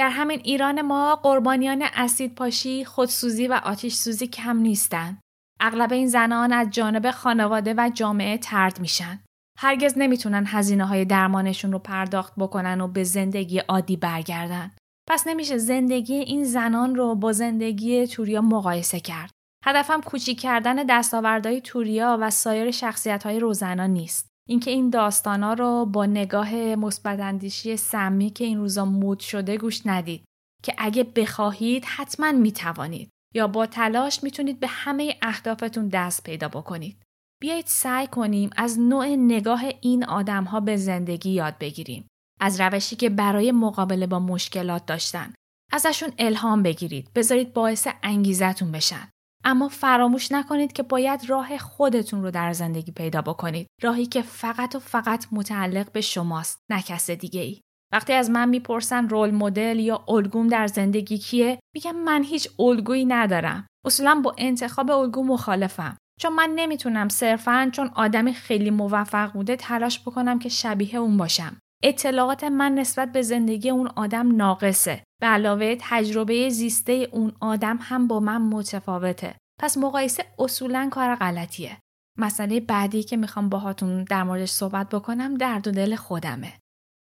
[0.00, 5.18] در همین ایران ما قربانیان اسید پاشی، خودسوزی و آتیش سوزی کم نیستن.
[5.60, 9.20] اغلب این زنان از جانب خانواده و جامعه ترد میشن.
[9.58, 14.70] هرگز نمی‌تونن هزینه های درمانشون رو پرداخت بکنن و به زندگی عادی برگردن.
[15.08, 19.30] پس نمیشه زندگی این زنان رو با زندگی توریا مقایسه کرد.
[19.64, 24.29] هدفم کوچیک کردن دستاوردهای توریا و سایر شخصیت های روزنا نیست.
[24.50, 29.86] اینکه این داستانا رو با نگاه مثبت اندیشی سمی که این روزا مود شده گوش
[29.86, 30.24] ندید
[30.62, 37.02] که اگه بخواهید حتما می‌توانید یا با تلاش می‌تونید به همه اهدافتون دست پیدا بکنید.
[37.40, 42.06] بیایید سعی کنیم از نوع نگاه این آدم ها به زندگی یاد بگیریم.
[42.40, 45.34] از روشی که برای مقابله با مشکلات داشتن.
[45.72, 47.10] ازشون الهام بگیرید.
[47.14, 49.08] بذارید باعث انگیزتون بشن.
[49.44, 53.66] اما فراموش نکنید که باید راه خودتون رو در زندگی پیدا بکنید.
[53.82, 57.60] راهی که فقط و فقط متعلق به شماست نه کس دیگه ای.
[57.92, 63.04] وقتی از من می‌پرسن رول مدل یا الگوم در زندگی کیه میگم من هیچ الگویی
[63.04, 69.56] ندارم اصولا با انتخاب الگو مخالفم چون من نمی‌تونم صرفا چون آدمی خیلی موفق بوده
[69.56, 75.26] تلاش بکنم که شبیه اون باشم اطلاعات من نسبت به زندگی اون آدم ناقصه به
[75.26, 81.78] علاوه تجربه زیسته اون آدم هم با من متفاوته پس مقایسه اصولا کار غلطیه
[82.18, 86.52] مسئله بعدی که می‌خوام باهاتون در موردش صحبت بکنم درد و دل خودمه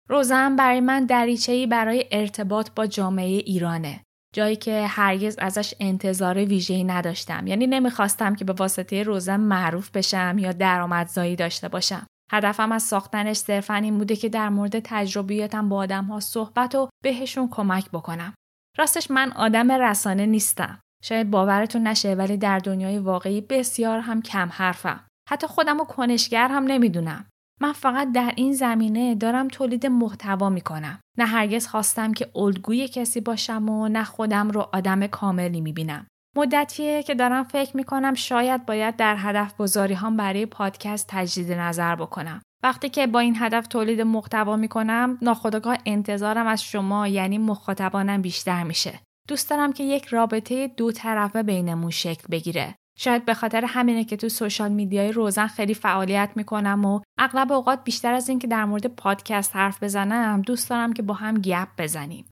[0.10, 4.04] روزم برای من دریچه‌ای برای ارتباط با جامعه ایرانه.
[4.34, 7.48] جایی که هرگز ازش انتظار ویژه‌ای نداشتم.
[7.48, 12.08] یعنی نمی‌خواستم که به واسطه روزم معروف بشم یا درآمدزایی داشته باشم.
[12.32, 16.90] هدفم از ساختنش صرفا این بوده که در مورد تجربیاتم با آدم ها صحبت و
[17.04, 18.34] بهشون کمک بکنم.
[18.78, 20.80] راستش من آدم رسانه نیستم.
[21.04, 25.06] شاید باورتون نشه ولی در دنیای واقعی بسیار هم کم حرفم.
[25.30, 27.26] حتی خودم رو کنشگر هم نمی‌دونم.
[27.62, 31.00] من فقط در این زمینه دارم تولید محتوا می‌کنم.
[31.18, 36.08] نه هرگز خواستم که الگوی کسی باشم و نه خودم رو آدم کاملی می‌بینم.
[36.40, 41.96] مدتیه که دارم فکر می‌کنم شاید باید در هدف گذاری هم برای پادکست تجدید نظر
[41.96, 42.42] بکنم.
[42.64, 48.64] وقتی که با این هدف تولید محتوا می‌کنم ناخودآگاه انتظارم از شما یعنی مخاطبانم بیشتر
[48.64, 49.00] میشه.
[49.28, 52.76] دوست دارم که یک رابطه دو طرفه بینمون شکل بگیره.
[52.98, 57.84] شاید به خاطر همینه که تو سوشال میدیای روزن خیلی فعالیت می‌کنم و اغلب اوقات
[57.84, 62.26] بیشتر از اینکه در مورد پادکست حرف بزنم دوست دارم که با هم گپ بزنیم.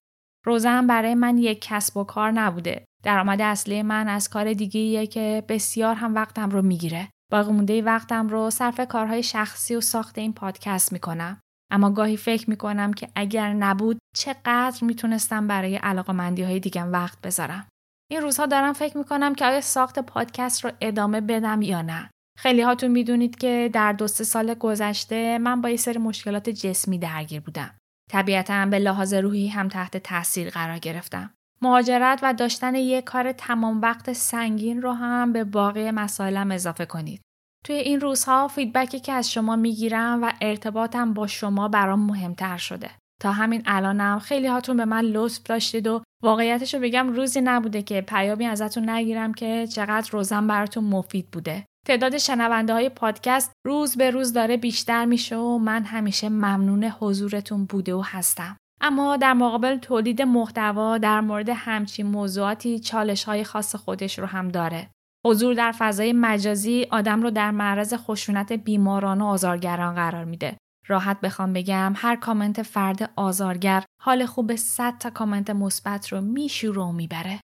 [0.45, 2.86] روزن برای من یک کسب و کار نبوده.
[3.04, 7.10] درآمد اصلی من از کار دیگه که بسیار هم وقتم رو می‌گیره.
[7.32, 11.39] باقی مونده وقتم رو صرف کارهای شخصی و ساخت این پادکست می‌کنم.
[11.72, 17.68] اما گاهی فکر می‌کنم که اگر نبود چقدر می‌تونستم برای علاقمندی های دیگم وقت بذارم.
[18.12, 22.10] این روزها دارم فکر می‌کنم که آیا ساخت پادکست رو ادامه بدم یا نه.
[22.38, 27.00] خیلی هاتون می‌دونید که در دو سه سال گذشته من با یه سری مشکلات جسمی
[27.00, 27.78] درگیر بودم.
[28.12, 31.34] طبیعتا به لحاظ روحی هم تحت تاثیر قرار گرفتم.
[31.62, 37.22] مهاجرت و داشتن یک کار تمام وقت سنگین رو هم به باقی مسائلم اضافه کنید.
[37.66, 42.89] توی این روزها فیدبکی که از شما می‌گیرم و ارتباطم با شما برام مهمتر شده.
[43.22, 47.82] تا همین الانم خیلی هاتون به من لطف داشتید و واقعیتش رو بگم روزی نبوده
[47.82, 51.66] که پیامی ازتون نگیرم که چقدر روزم براتون مفید بوده.
[51.88, 57.66] تعداد شنونده های پادکست روز به روز داره بیشتر میشه و من همیشه ممنون حضورتون
[57.66, 58.58] بوده و هستم.
[58.82, 64.47] اما در مقابل تولید محتوا در مورد همچین موضوعاتی چالش های خاص خودش رو هم
[64.47, 64.89] داره.
[65.25, 70.57] حضور در فضای مجازی آدم رو در معرض خشونت بیماران و آزارگران قرار میده
[70.88, 76.82] راحت بخوام بگم هر کامنت فرد آزارگر حال خوب 100 تا کامنت مثبت رو میشوره
[76.82, 77.39] و می‌بره.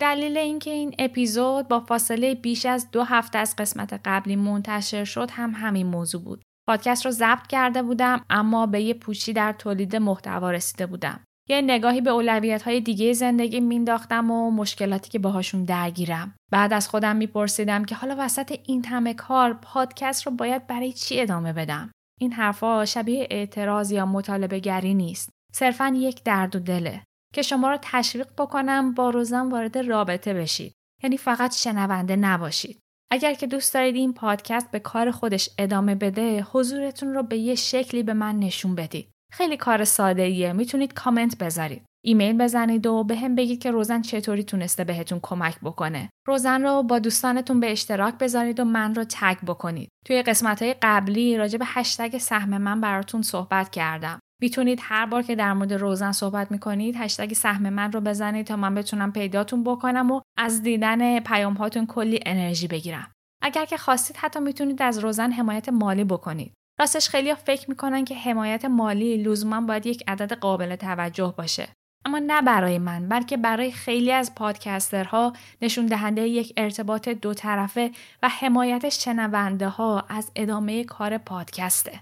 [0.00, 5.30] دلیل اینکه این اپیزود با فاصله بیش از دو هفته از قسمت قبلی منتشر شد
[5.30, 6.42] هم همین موضوع بود.
[6.68, 11.20] پادکست رو ضبط کرده بودم اما به یه پوچی در تولید محتوا رسیده بودم.
[11.48, 16.34] یه نگاهی به اولویت های دیگه زندگی مینداختم و مشکلاتی که باهاشون درگیرم.
[16.52, 21.20] بعد از خودم میپرسیدم که حالا وسط این همه کار پادکست رو باید برای چی
[21.20, 21.90] ادامه بدم؟
[22.20, 25.30] این حرفا شبیه اعتراض یا مطالبه گری نیست.
[25.52, 27.02] صرفا یک درد و دله
[27.34, 30.72] که شما رو تشویق بکنم با روزم وارد رابطه بشید.
[31.02, 32.78] یعنی فقط شنونده نباشید.
[33.10, 37.54] اگر که دوست دارید این پادکست به کار خودش ادامه بده، حضورتون رو به یه
[37.54, 39.10] شکلی به من نشون بدید.
[39.32, 40.52] خیلی کار ساده ایه.
[40.52, 41.84] می‌تونید کامنت بذارید.
[42.04, 46.10] ایمیل بزنید و به هم بگید که روزن چطوری تونسته بهتون کمک بکنه.
[46.26, 49.88] روزن رو با دوستانتون به اشتراک بذارید و من رو تگ بکنید.
[50.06, 54.18] توی قسمت های قبلی راجع به هشتگ سهم من براتون صحبت کردم.
[54.40, 58.56] می‌تونید هر بار که در مورد روزن صحبت می‌کنید هشتگ سهم من رو بزنید تا
[58.56, 63.12] من بتونم پیداتون بکنم و از دیدن پیام هاتون کلی انرژی بگیرم.
[63.42, 66.52] اگر که خواستید حتی می‌تونید از روزن حمایت مالی بکنید.
[66.80, 71.68] راستش خیلی فکر می‌کنن که حمایت مالی لزوما باید یک عدد قابل توجه باشه.
[72.04, 75.32] اما نه برای من بلکه برای خیلی از پادکسترها
[75.62, 77.90] نشون دهنده یک ارتباط دو طرفه
[78.22, 82.00] و حمایت شنونده ها از ادامه کار پادکسته.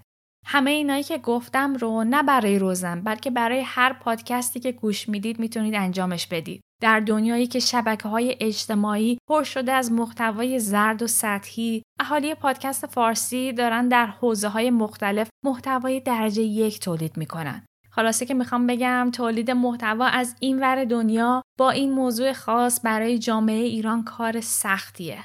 [0.49, 5.39] همه اینایی که گفتم رو نه برای روزن بلکه برای هر پادکستی که گوش می‌دید
[5.39, 6.61] می‌تونید انجامش بدید.
[6.81, 12.85] در دنیایی که شبکه های اجتماعی پر شده از محتوای زرد و سطحی، اهالی پادکست
[12.85, 17.65] فارسی دارن در حوزه های مختلف محتوای درجه یک تولید می‌کنن.
[17.91, 23.19] خلاصه که می‌خوام بگم تولید محتوا از این ور دنیا با این موضوع خاص برای
[23.19, 25.19] جامعه ایران کار سختیه.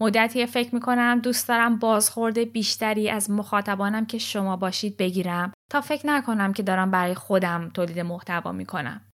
[0.00, 6.06] مدتی فکر می‌کنم دوست دارم بازخورده بیشتری از مخاطبانم که شما باشید بگیرم تا فکر
[6.06, 9.07] نکنم که دارم برای خودم تولید محتوا می‌کنم.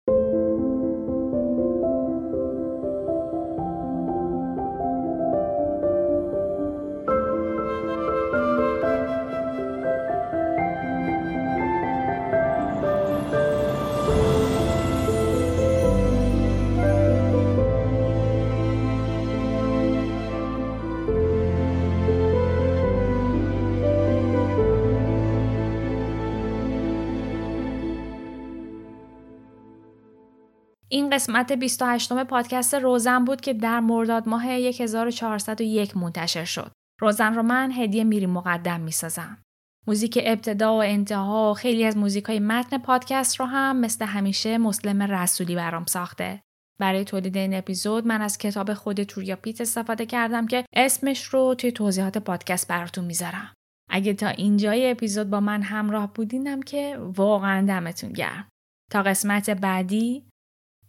[31.14, 36.72] قسمت 28 پادکست روزن بود که در مرداد ماه 1401 منتشر شد.
[37.00, 39.38] روزن رو من هدیه میری مقدم می‌سازم.
[39.86, 44.58] موزیک ابتدا و انتها و خیلی از موزیک های متن پادکست رو هم مثل همیشه
[44.58, 46.40] مسلم رسولی برام ساخته.
[46.80, 51.54] برای تولید این اپیزود من از کتاب خود توریا پیت استفاده کردم که اسمش رو
[51.54, 53.52] توی توضیحات پادکست براتون می‌ذارم.
[53.90, 58.48] اگه تا اینجای اپیزود با من همراه بودینم که واقعا دمتون گرم.
[58.90, 60.24] تا قسمت بعدی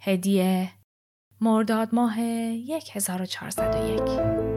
[0.06, 0.72] هدیه
[1.42, 2.20] مرداد ماه
[2.96, 4.55] 1401